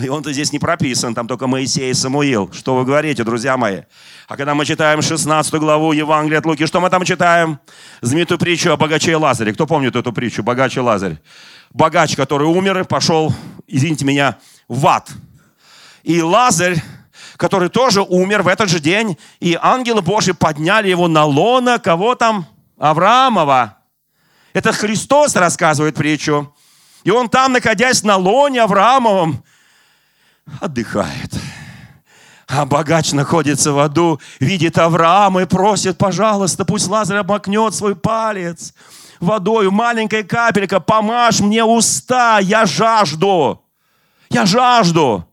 И 0.01 0.09
он-то 0.09 0.33
здесь 0.33 0.51
не 0.51 0.59
прописан, 0.59 1.13
там 1.13 1.27
только 1.27 1.47
Моисей 1.47 1.91
и 1.91 1.93
Самуил. 1.93 2.51
Что 2.51 2.75
вы 2.75 2.83
говорите, 2.83 3.23
друзья 3.23 3.57
мои? 3.57 3.81
А 4.27 4.37
когда 4.37 4.55
мы 4.55 4.65
читаем 4.65 5.01
16 5.01 5.53
главу 5.55 5.91
Евангелия 5.91 6.39
от 6.39 6.45
Луки, 6.45 6.65
что 6.65 6.79
мы 6.79 6.89
там 6.89 7.05
читаем? 7.05 7.59
Знаменитую 8.01 8.39
притчу 8.39 8.71
о 8.71 8.77
богаче 8.77 9.15
Лазаре. 9.15 9.53
Кто 9.53 9.67
помнит 9.67 9.95
эту 9.95 10.11
притчу? 10.11 10.41
Богач 10.41 10.77
и 10.77 10.79
Лазарь. 10.79 11.17
Богач, 11.73 12.15
который 12.15 12.47
умер 12.47 12.85
пошел, 12.85 13.33
извините 13.71 14.05
меня, 14.05 14.37
в 14.67 14.85
ад. 14.85 15.09
И 16.03 16.21
Лазарь, 16.21 16.81
который 17.37 17.69
тоже 17.69 18.01
умер 18.01 18.43
в 18.43 18.47
этот 18.47 18.69
же 18.69 18.79
день, 18.79 19.17
и 19.39 19.57
ангелы 19.59 20.01
Божьи 20.01 20.33
подняли 20.33 20.89
его 20.89 21.07
на 21.07 21.25
лона, 21.25 21.79
кого 21.79 22.15
там? 22.15 22.45
Авраамова. 22.77 23.77
Это 24.53 24.71
Христос 24.73 25.35
рассказывает 25.35 25.95
притчу. 25.95 26.53
И 27.03 27.11
он 27.11 27.29
там, 27.29 27.53
находясь 27.53 28.03
на 28.03 28.17
лоне 28.17 28.61
Авраамовом, 28.61 29.43
отдыхает. 30.59 31.31
А 32.47 32.65
богач 32.65 33.13
находится 33.13 33.71
в 33.71 33.79
аду, 33.79 34.19
видит 34.39 34.77
Авраама 34.77 35.43
и 35.43 35.45
просит, 35.45 35.97
пожалуйста, 35.97 36.65
пусть 36.65 36.87
Лазарь 36.87 37.19
обмакнет 37.19 37.73
свой 37.73 37.95
палец 37.95 38.73
водой, 39.21 39.69
маленькая 39.69 40.23
капелька, 40.23 40.79
помажь 40.79 41.39
мне 41.39 41.63
уста, 41.63 42.39
я 42.39 42.65
жажду. 42.65 43.60
Я 44.31 44.45
жажду. 44.45 45.27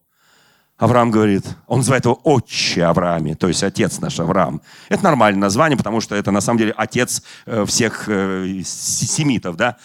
Авраам 0.76 1.10
говорит, 1.10 1.44
он 1.66 1.78
называет 1.78 2.04
его 2.04 2.20
отче 2.22 2.84
Аврааме, 2.84 3.34
то 3.34 3.48
есть 3.48 3.62
отец 3.62 3.98
наш 3.98 4.18
Авраам. 4.20 4.60
Это 4.88 5.04
нормальное 5.04 5.40
название, 5.40 5.76
потому 5.76 6.00
что 6.00 6.14
это 6.14 6.30
на 6.30 6.40
самом 6.40 6.58
деле 6.58 6.74
отец 6.76 7.22
э, 7.46 7.64
всех 7.64 8.04
э, 8.08 8.62
семитов, 8.64 9.56
да. 9.56 9.76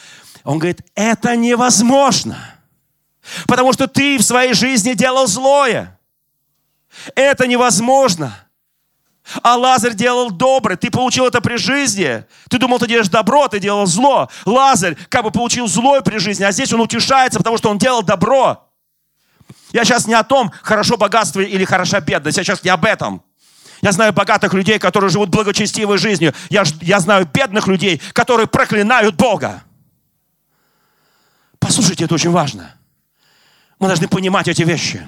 Он 0.44 0.60
говорит, 0.60 0.82
это 0.96 1.36
невозможно, 1.36 2.38
потому 3.48 3.74
что 3.74 3.88
ты 3.88 4.18
в 4.18 4.24
своей 4.24 4.54
жизни 4.54 4.94
делал 4.94 5.26
злое. 5.28 6.00
Это 7.16 7.48
невозможно. 7.48 8.36
А 9.42 9.56
Лазарь 9.56 9.94
делал 9.94 10.32
доброе. 10.32 10.76
Ты 10.76 10.92
получил 10.92 11.26
это 11.26 11.40
при 11.40 11.56
жизни. 11.56 12.24
Ты 12.50 12.58
думал, 12.58 12.78
ты 12.78 12.88
делаешь 12.88 13.10
добро, 13.10 13.48
ты 13.48 13.60
делал 13.60 13.86
зло. 13.86 14.30
Лазарь 14.46 14.96
как 15.10 15.24
бы 15.24 15.32
получил 15.32 15.68
злое 15.68 16.02
при 16.02 16.18
жизни, 16.18 16.44
а 16.44 16.52
здесь 16.52 16.74
он 16.74 16.82
утешается, 16.82 17.40
потому 17.40 17.58
что 17.58 17.70
он 17.70 17.78
делал 17.78 18.04
добро. 18.04 18.70
Я 19.74 19.84
сейчас 19.84 20.08
не 20.08 20.14
о 20.14 20.24
том, 20.24 20.52
хорошо 20.62 20.98
богатство 20.98 21.42
или 21.42 21.66
хороша 21.66 22.00
бедность. 22.00 22.38
Я 22.38 22.44
сейчас 22.44 22.64
не 22.64 22.70
об 22.70 22.86
этом. 22.86 23.24
Я 23.82 23.92
знаю 23.92 24.14
богатых 24.14 24.54
людей, 24.54 24.80
которые 24.80 25.10
живут 25.10 25.30
благочестивой 25.30 25.98
жизнью. 25.98 26.34
Я, 26.50 26.64
я 26.80 27.00
знаю 27.00 27.28
бедных 27.32 27.68
людей, 27.68 28.02
которые 28.14 28.48
проклинают 28.48 29.16
Бога. 29.16 29.64
Послушайте, 31.60 32.06
это 32.06 32.14
очень 32.14 32.30
важно. 32.30 32.76
Мы 33.80 33.88
должны 33.88 34.08
понимать 34.08 34.48
эти 34.48 34.62
вещи. 34.62 35.06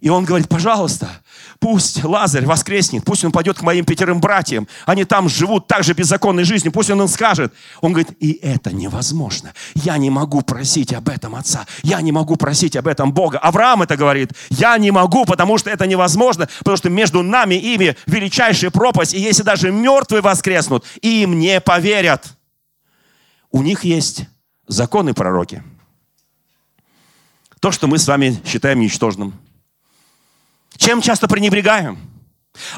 И 0.00 0.08
он 0.08 0.24
говорит, 0.24 0.48
пожалуйста, 0.48 1.10
пусть 1.58 2.02
Лазарь 2.02 2.46
воскреснет, 2.46 3.04
пусть 3.04 3.22
он 3.22 3.32
пойдет 3.32 3.58
к 3.58 3.62
моим 3.62 3.84
пятерым 3.84 4.18
братьям. 4.18 4.66
Они 4.86 5.04
там 5.04 5.28
живут 5.28 5.66
так 5.66 5.84
же 5.84 5.92
беззаконной 5.92 6.44
жизнью, 6.44 6.72
пусть 6.72 6.88
он 6.88 7.02
им 7.02 7.08
скажет. 7.08 7.52
Он 7.82 7.92
говорит, 7.92 8.16
и 8.18 8.32
это 8.40 8.74
невозможно. 8.74 9.52
Я 9.74 9.98
не 9.98 10.08
могу 10.08 10.40
просить 10.40 10.94
об 10.94 11.10
этом 11.10 11.34
Отца. 11.34 11.66
Я 11.82 12.00
не 12.00 12.12
могу 12.12 12.36
просить 12.36 12.76
об 12.76 12.88
этом 12.88 13.12
Бога. 13.12 13.38
Авраам 13.38 13.82
это 13.82 13.98
говорит. 13.98 14.32
Я 14.48 14.78
не 14.78 14.90
могу, 14.90 15.26
потому 15.26 15.58
что 15.58 15.68
это 15.68 15.86
невозможно, 15.86 16.48
потому 16.60 16.78
что 16.78 16.88
между 16.88 17.22
нами 17.22 17.56
и 17.56 17.74
ими 17.74 17.96
величайшая 18.06 18.70
пропасть. 18.70 19.12
И 19.12 19.20
если 19.20 19.42
даже 19.42 19.70
мертвые 19.70 20.22
воскреснут, 20.22 20.86
им 21.02 21.38
не 21.38 21.60
поверят. 21.60 22.38
У 23.50 23.62
них 23.62 23.84
есть 23.84 24.24
законы 24.66 25.12
пророки. 25.12 25.62
То, 27.60 27.70
что 27.70 27.86
мы 27.86 27.98
с 27.98 28.08
вами 28.08 28.40
считаем 28.46 28.80
ничтожным– 28.80 29.34
чем 30.76 31.00
часто 31.00 31.28
пренебрегаем? 31.28 31.98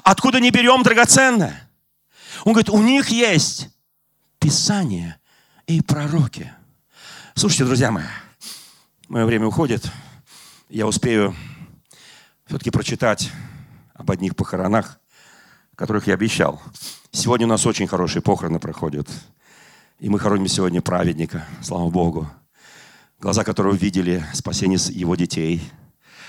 Откуда 0.03 0.40
не 0.40 0.51
берем 0.51 0.82
драгоценное? 0.82 1.68
Он 2.45 2.53
говорит, 2.53 2.70
у 2.70 2.82
них 2.82 3.09
есть 3.09 3.68
Писание 4.38 5.18
и 5.66 5.80
пророки. 5.80 6.53
Слушайте, 7.34 7.64
друзья 7.64 7.93
мои, 7.93 8.05
мое 9.09 9.24
время 9.24 9.47
уходит. 9.47 9.88
Я 10.68 10.86
успею 10.86 11.36
все-таки 12.47 12.70
прочитать 12.70 13.30
об 13.95 14.11
одних 14.11 14.34
похоронах, 14.34 14.99
которых 15.76 16.09
я 16.09 16.14
обещал. 16.14 16.61
Сегодня 17.12 17.47
у 17.47 17.51
нас 17.51 17.66
очень 17.66 17.86
хорошие 17.86 18.20
похороны 18.20 18.59
проходят. 18.59 19.09
И 20.01 20.09
мы 20.09 20.18
хороним 20.18 20.49
сегодня 20.49 20.82
праведника, 20.82 21.47
слава 21.62 21.88
Богу, 21.88 22.28
глаза 23.20 23.45
которого 23.45 23.74
видели 23.74 24.26
спасение 24.34 24.78
его 24.90 25.14
детей– 25.14 25.62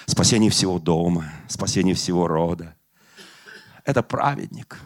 спасение 0.06 0.50
всего 0.50 0.80
дома, 0.80 1.32
спасение 1.48 1.96
всего 1.96 2.28
рода. 2.28 2.76
Это 3.86 4.02
праведник. 4.04 4.80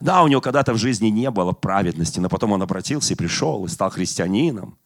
Да, 0.00 0.22
у 0.22 0.28
него 0.28 0.40
когда-то 0.40 0.74
в 0.74 0.78
жизни 0.78 1.08
не 1.08 1.30
было 1.30 1.52
праведности, 1.52 2.20
но 2.20 2.28
потом 2.28 2.52
он 2.52 2.62
обратился 2.62 3.14
и 3.14 3.16
пришел, 3.16 3.64
и 3.64 3.68
стал 3.68 3.90
христианином. 3.90 4.78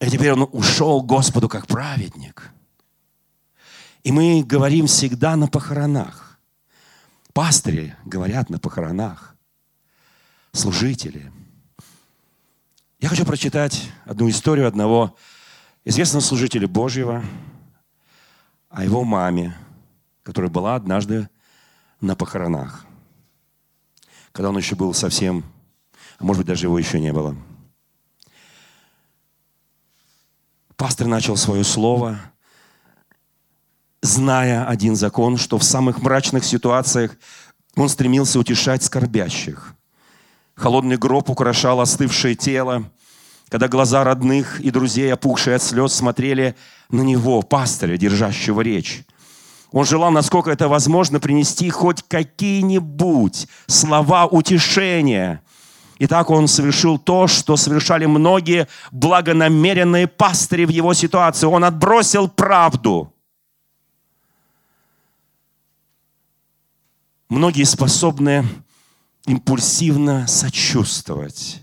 И 0.00 0.08
теперь 0.08 0.32
он 0.32 0.48
ушел 0.52 1.02
к 1.02 1.06
Господу 1.06 1.48
как 1.48 1.66
праведник. 1.66 2.50
И 4.02 4.12
мы 4.12 4.42
говорим 4.42 4.86
всегда 4.86 5.36
на 5.36 5.46
похоронах. 5.46 6.38
Пастыри 7.34 7.94
говорят 8.04 8.48
на 8.48 8.58
похоронах. 8.58 9.36
Служители. 10.52 11.30
Я 12.98 13.08
хочу 13.08 13.24
прочитать 13.24 13.90
одну 14.04 14.28
историю 14.28 14.66
одного 14.66 15.16
известного 15.84 16.22
служителя 16.22 16.66
Божьего, 16.66 17.22
о 18.70 18.84
его 18.84 19.04
маме, 19.04 19.56
которая 20.22 20.50
была 20.50 20.76
однажды 20.76 21.28
на 22.00 22.14
похоронах, 22.14 22.86
когда 24.32 24.48
он 24.48 24.56
еще 24.56 24.76
был 24.76 24.94
совсем, 24.94 25.44
а 26.18 26.24
может 26.24 26.40
быть, 26.40 26.46
даже 26.46 26.66
его 26.66 26.78
еще 26.78 27.00
не 27.00 27.12
было. 27.12 27.36
Пастор 30.76 31.08
начал 31.08 31.36
свое 31.36 31.64
слово, 31.64 32.18
зная 34.00 34.66
один 34.66 34.96
закон, 34.96 35.36
что 35.36 35.58
в 35.58 35.64
самых 35.64 36.00
мрачных 36.00 36.44
ситуациях 36.44 37.16
он 37.76 37.88
стремился 37.88 38.38
утешать 38.38 38.82
скорбящих. 38.82 39.74
Холодный 40.54 40.96
гроб 40.96 41.28
украшал 41.28 41.80
остывшее 41.80 42.34
тело, 42.34 42.90
когда 43.50 43.66
глаза 43.66 44.04
родных 44.04 44.60
и 44.60 44.70
друзей, 44.70 45.12
опухшие 45.12 45.56
от 45.56 45.62
слез, 45.62 45.92
смотрели 45.92 46.54
на 46.88 47.02
него, 47.02 47.42
пастыря, 47.42 47.96
держащего 47.96 48.60
речь. 48.60 49.02
Он 49.72 49.84
желал, 49.84 50.12
насколько 50.12 50.50
это 50.50 50.68
возможно, 50.68 51.18
принести 51.18 51.68
хоть 51.68 52.02
какие-нибудь 52.06 53.48
слова 53.66 54.26
утешения. 54.26 55.42
И 55.98 56.06
так 56.06 56.30
он 56.30 56.46
совершил 56.46 56.96
то, 56.96 57.26
что 57.26 57.56
совершали 57.56 58.06
многие 58.06 58.68
благонамеренные 58.92 60.06
пастыри 60.06 60.64
в 60.64 60.70
его 60.70 60.94
ситуации. 60.94 61.46
Он 61.46 61.64
отбросил 61.64 62.28
правду. 62.28 63.12
Многие 67.28 67.64
способны 67.64 68.44
импульсивно 69.26 70.26
сочувствовать 70.26 71.62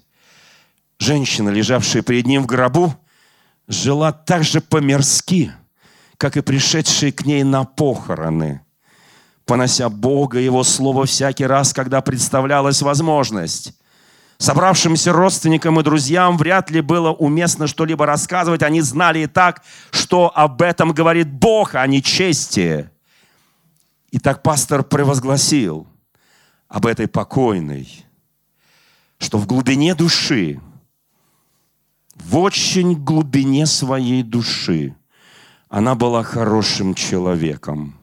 женщина, 1.00 1.50
лежавшая 1.50 2.02
перед 2.02 2.26
ним 2.26 2.44
в 2.44 2.46
гробу, 2.46 2.94
жила 3.68 4.12
так 4.12 4.44
же 4.44 4.62
по-мирски, 4.62 5.52
как 6.18 6.38
и 6.38 6.42
пришедшие 6.42 7.12
к 7.12 7.26
ней 7.26 7.44
на 7.44 7.64
похороны, 7.64 8.62
понося 9.46 9.90
Бога 9.90 10.40
и 10.40 10.46
Его 10.46 10.64
Слово 10.64 11.06
всякий 11.06 11.46
раз, 11.46 11.74
когда 11.74 12.02
представлялась 12.02 12.82
возможность. 12.82 13.74
Собравшимся 14.40 15.14
родственникам 15.14 15.80
и 15.80 15.84
друзьям 15.84 16.38
вряд 16.38 16.70
ли 16.70 16.82
было 16.82 17.12
уместно 17.12 17.66
что-либо 17.66 18.06
рассказывать. 18.06 18.62
Они 18.62 18.82
знали 18.82 19.20
и 19.20 19.28
так, 19.28 19.64
что 19.90 20.32
об 20.34 20.62
этом 20.62 20.92
говорит 20.92 21.28
Бог, 21.28 21.74
а 21.74 21.88
не 21.88 22.04
чести. 22.04 22.90
И 24.12 24.20
так 24.20 24.44
пастор 24.44 24.84
превозгласил 24.84 25.88
об 26.68 26.86
этой 26.86 27.08
покойной, 27.08 28.06
что 29.18 29.40
в 29.40 29.48
глубине 29.48 29.96
души 29.96 30.60
в 32.28 32.38
очень 32.40 32.94
глубине 33.02 33.66
своей 33.66 34.22
души 34.22 34.94
она 35.70 35.96
была 35.96 36.24
хорошим 36.24 36.94
человеком. 36.94 37.98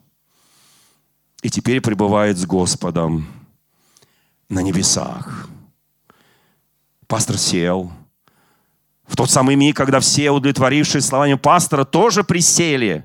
И 1.42 1.50
теперь 1.50 1.82
пребывает 1.82 2.38
с 2.38 2.46
Господом 2.46 3.26
на 4.48 4.60
небесах. 4.60 5.46
Пастор 7.06 7.36
сел. 7.36 7.92
В 9.06 9.14
тот 9.14 9.30
самый 9.30 9.56
миг, 9.56 9.76
когда 9.76 10.00
все, 10.00 10.30
удовлетворившие 10.30 11.02
словами 11.02 11.34
пастора, 11.34 11.84
тоже 11.84 12.24
присели, 12.24 13.04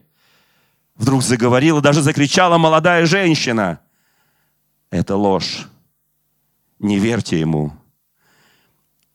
вдруг 0.96 1.22
заговорила, 1.22 1.82
даже 1.82 2.02
закричала 2.02 2.58
молодая 2.58 3.06
женщина. 3.06 3.82
Это 4.90 5.18
ложь. 5.18 5.68
Не 6.80 6.98
верьте 6.98 7.42
ему 7.42 7.74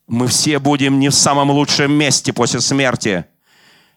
мы 0.07 0.29
все 0.29 0.59
будем 0.59 0.99
не 0.99 1.09
в 1.09 1.15
самом 1.15 1.51
лучшем 1.51 1.93
месте 1.93 2.33
после 2.33 2.61
смерти. 2.61 3.25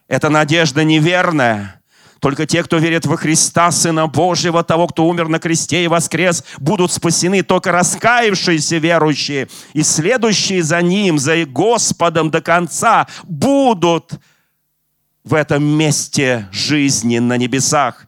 Это 0.08 0.30
надежда 0.30 0.84
неверная. 0.84 1.82
Только 2.20 2.48
те, 2.48 2.64
кто 2.64 2.78
верит 2.78 3.06
во 3.06 3.16
Христа, 3.16 3.72
Сына 3.72 4.08
Божьего, 4.08 4.64
того, 4.64 4.88
кто 4.88 5.06
умер 5.06 5.28
на 5.28 5.40
кресте 5.40 5.84
и 5.84 5.88
воскрес, 5.88 6.44
будут 6.58 6.92
спасены. 6.92 7.44
Только 7.44 7.72
раскаявшиеся 7.72 8.78
верующие 8.78 9.50
и 9.74 9.84
следующие 9.84 10.64
за 10.64 10.82
Ним, 10.82 11.20
за 11.20 11.46
Господом 11.46 12.32
до 12.32 12.42
конца, 12.42 13.08
будут 13.24 14.14
в 15.24 15.34
этом 15.34 15.64
месте 15.64 16.48
жизни 16.52 17.20
на 17.20 17.38
небесах. 17.38 18.07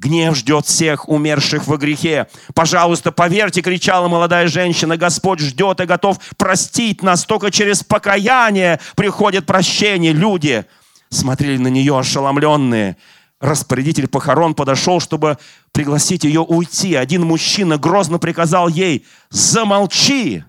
Гнев 0.00 0.34
ждет 0.34 0.64
всех 0.64 1.10
умерших 1.10 1.66
во 1.66 1.76
грехе. 1.76 2.26
Пожалуйста, 2.54 3.12
поверьте, 3.12 3.60
кричала 3.60 4.08
молодая 4.08 4.48
женщина, 4.48 4.96
Господь 4.96 5.40
ждет 5.40 5.78
и 5.80 5.84
готов 5.84 6.18
простить 6.38 7.02
нас. 7.02 7.26
Только 7.26 7.50
через 7.50 7.84
покаяние 7.84 8.80
приходит 8.96 9.44
прощение. 9.44 10.14
Люди 10.14 10.64
смотрели 11.10 11.58
на 11.58 11.68
нее 11.68 11.98
ошеломленные. 11.98 12.96
Распорядитель 13.40 14.08
похорон 14.08 14.54
подошел, 14.54 15.00
чтобы 15.00 15.36
пригласить 15.70 16.24
ее 16.24 16.40
уйти. 16.40 16.94
Один 16.94 17.26
мужчина 17.26 17.76
грозно 17.76 18.18
приказал 18.18 18.68
ей, 18.68 19.04
замолчи. 19.28 20.44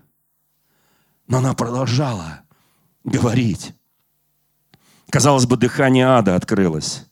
Но 1.26 1.38
она 1.38 1.52
продолжала 1.52 2.40
говорить. 3.04 3.72
Казалось 5.10 5.44
бы, 5.44 5.58
дыхание 5.58 6.06
ада 6.06 6.36
открылось 6.36 7.04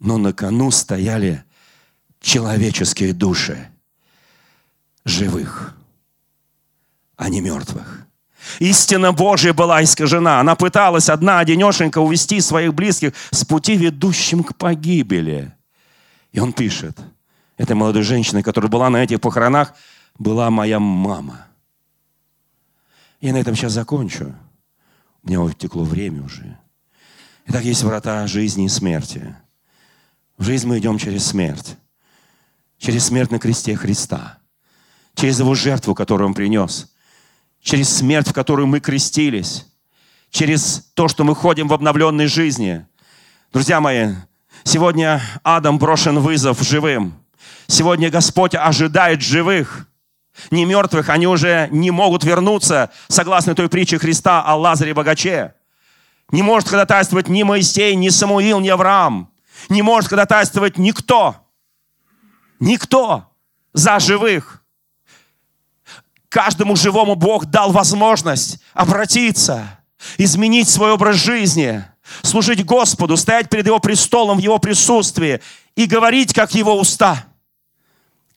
но 0.00 0.18
на 0.18 0.32
кону 0.32 0.70
стояли 0.70 1.44
человеческие 2.20 3.12
души 3.12 3.70
живых, 5.04 5.76
а 7.16 7.28
не 7.28 7.40
мертвых. 7.40 8.06
Истина 8.58 9.12
Божья 9.12 9.52
была 9.52 9.82
искажена. 9.82 10.40
Она 10.40 10.56
пыталась 10.56 11.08
одна 11.08 11.38
одинешенька 11.38 11.98
увести 11.98 12.40
своих 12.40 12.74
близких 12.74 13.12
с 13.30 13.44
пути, 13.44 13.76
ведущим 13.76 14.42
к 14.42 14.56
погибели. 14.56 15.54
И 16.32 16.40
он 16.40 16.52
пишет, 16.52 16.98
этой 17.58 17.76
молодой 17.76 18.02
женщиной, 18.02 18.42
которая 18.42 18.70
была 18.70 18.88
на 18.88 19.04
этих 19.04 19.20
похоронах, 19.20 19.74
была 20.18 20.50
моя 20.50 20.80
мама. 20.80 21.46
Я 23.20 23.34
на 23.34 23.36
этом 23.36 23.54
сейчас 23.54 23.72
закончу. 23.72 24.34
У 25.22 25.28
меня 25.28 25.42
утекло 25.42 25.84
время 25.84 26.22
уже. 26.22 26.58
Итак, 27.46 27.64
есть 27.64 27.82
врата 27.82 28.26
жизни 28.26 28.64
и 28.64 28.68
смерти. 28.68 29.36
В 30.40 30.44
жизнь 30.44 30.66
мы 30.66 30.78
идем 30.78 30.98
через 30.98 31.26
смерть. 31.26 31.76
Через 32.78 33.04
смерть 33.04 33.30
на 33.30 33.38
кресте 33.38 33.76
Христа. 33.76 34.38
Через 35.14 35.38
Его 35.38 35.54
жертву, 35.54 35.94
которую 35.94 36.28
Он 36.28 36.34
принес. 36.34 36.90
Через 37.60 37.94
смерть, 37.94 38.28
в 38.28 38.32
которую 38.32 38.66
мы 38.66 38.80
крестились. 38.80 39.66
Через 40.30 40.90
то, 40.94 41.08
что 41.08 41.24
мы 41.24 41.36
ходим 41.36 41.68
в 41.68 41.74
обновленной 41.74 42.26
жизни. 42.26 42.86
Друзья 43.52 43.80
мои, 43.80 44.14
Сегодня 44.64 45.22
Адам 45.42 45.78
брошен 45.78 46.18
вызов 46.18 46.60
живым. 46.62 47.14
Сегодня 47.66 48.10
Господь 48.10 48.54
ожидает 48.54 49.22
живых, 49.22 49.86
не 50.50 50.64
мертвых. 50.64 51.08
Они 51.08 51.26
уже 51.26 51.68
не 51.70 51.90
могут 51.90 52.24
вернуться, 52.24 52.90
согласно 53.08 53.54
той 53.54 53.68
притче 53.68 53.98
Христа 53.98 54.42
о 54.42 54.56
Лазаре 54.56 54.94
богаче. 54.94 55.54
Не 56.30 56.42
может 56.42 56.68
ходатайствовать 56.68 57.28
ни 57.28 57.42
Моисей, 57.42 57.94
ни 57.94 58.08
Самуил, 58.08 58.60
ни 58.60 58.68
Авраам. 58.68 59.29
Не 59.68 59.82
может 59.82 60.10
ходатайствовать 60.10 60.78
никто. 60.78 61.36
Никто 62.58 63.30
за 63.72 63.98
живых. 63.98 64.62
Каждому 66.28 66.76
живому 66.76 67.16
Бог 67.16 67.46
дал 67.46 67.72
возможность 67.72 68.60
обратиться, 68.72 69.80
изменить 70.16 70.68
свой 70.68 70.92
образ 70.92 71.16
жизни, 71.16 71.84
служить 72.22 72.64
Господу, 72.64 73.16
стоять 73.16 73.48
перед 73.48 73.66
Его 73.66 73.80
престолом 73.80 74.38
в 74.38 74.40
Его 74.40 74.58
присутствии 74.58 75.40
и 75.74 75.86
говорить, 75.86 76.32
как 76.32 76.54
Его 76.54 76.78
уста. 76.78 77.24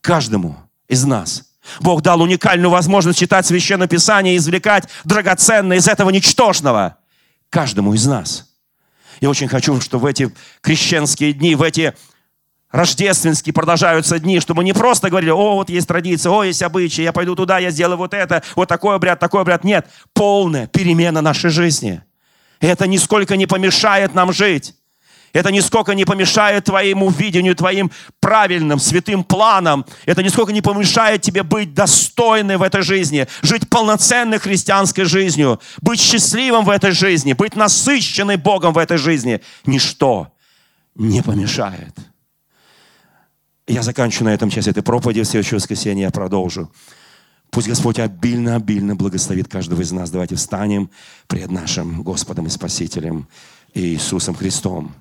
Каждому 0.02 0.58
из 0.88 1.06
нас. 1.06 1.44
Бог 1.80 2.02
дал 2.02 2.22
уникальную 2.22 2.70
возможность 2.70 3.20
читать 3.20 3.46
Священное 3.46 3.88
Писание 3.88 4.34
и 4.34 4.38
извлекать 4.38 4.90
драгоценное 5.04 5.78
из 5.78 5.88
этого 5.88 6.10
ничтожного. 6.10 6.98
Каждому 7.50 7.94
из 7.94 8.06
нас. 8.06 8.53
Я 9.22 9.30
очень 9.30 9.48
хочу, 9.48 9.80
чтобы 9.82 10.04
в 10.04 10.06
эти 10.06 10.32
крещенские 10.62 11.34
дни, 11.34 11.56
в 11.56 11.62
эти 11.62 11.94
рождественские 12.72 13.54
продолжаются 13.54 14.20
дни, 14.20 14.40
чтобы 14.40 14.60
мы 14.60 14.64
не 14.66 14.74
просто 14.74 15.10
говорили, 15.10 15.30
о, 15.30 15.56
вот 15.56 15.70
есть 15.70 15.88
традиция, 15.88 16.32
о, 16.32 16.44
есть 16.44 16.62
обычаи, 16.64 17.04
я 17.04 17.14
пойду 17.14 17.36
туда, 17.36 17.60
я 17.60 17.70
сделаю 17.70 17.98
вот 17.98 18.14
это, 18.14 18.44
вот 18.56 18.68
такой 18.68 18.96
обряд, 18.96 19.20
такой 19.20 19.42
обряд. 19.42 19.64
Нет, 19.64 19.88
полная 20.14 20.68
перемена 20.68 21.22
нашей 21.22 21.52
жизни. 21.52 22.02
И 22.60 22.66
это 22.66 22.88
нисколько 22.88 23.38
не 23.38 23.46
помешает 23.46 24.16
нам 24.16 24.34
жить. 24.34 24.74
Это 25.34 25.52
нисколько 25.52 25.96
не 25.96 26.06
помешает 26.06 26.66
твоему 26.66 27.10
видению, 27.10 27.56
твоим 27.56 27.92
правильным, 28.20 28.78
святым 28.80 29.24
планам. 29.24 29.84
Это 30.06 30.22
нисколько 30.22 30.54
не 30.54 30.62
помешает 30.62 31.24
тебе 31.24 31.42
быть 31.42 31.74
достойным 31.74 32.60
в 32.60 32.64
этой 32.64 32.84
жизни, 32.84 33.28
жить 33.42 33.68
полноценной 33.68 34.38
христианской 34.38 35.06
жизнью, 35.06 35.60
быть 35.82 36.00
счастливым 36.00 36.66
в 36.66 36.70
этой 36.70 36.92
жизни, 36.92 37.34
быть 37.34 37.56
насыщенным 37.56 38.40
Богом 38.40 38.74
в 38.74 38.78
этой 38.78 38.98
жизни. 38.98 39.42
Ничто 39.66 40.32
не 40.94 41.24
помешает. 41.24 41.96
Я 43.66 43.82
заканчиваю 43.82 44.26
на 44.26 44.36
этом 44.36 44.52
часть 44.52 44.68
этой 44.68 44.84
проповеди. 44.84 45.24
В 45.24 45.26
следующее 45.26 45.58
воскресенье 45.58 46.04
я 46.04 46.12
продолжу. 46.12 46.72
Пусть 47.50 47.68
Господь 47.68 47.98
обильно-обильно 47.98 48.96
благословит 48.96 49.48
каждого 49.48 49.82
из 49.82 49.92
нас. 49.92 50.12
Давайте 50.12 50.36
встанем 50.36 50.92
пред 51.28 51.50
нашим 51.50 52.04
Господом 52.04 52.46
и 52.46 52.50
Спасителем 52.50 53.28
Иисусом 53.74 54.36
Христом. 54.36 54.94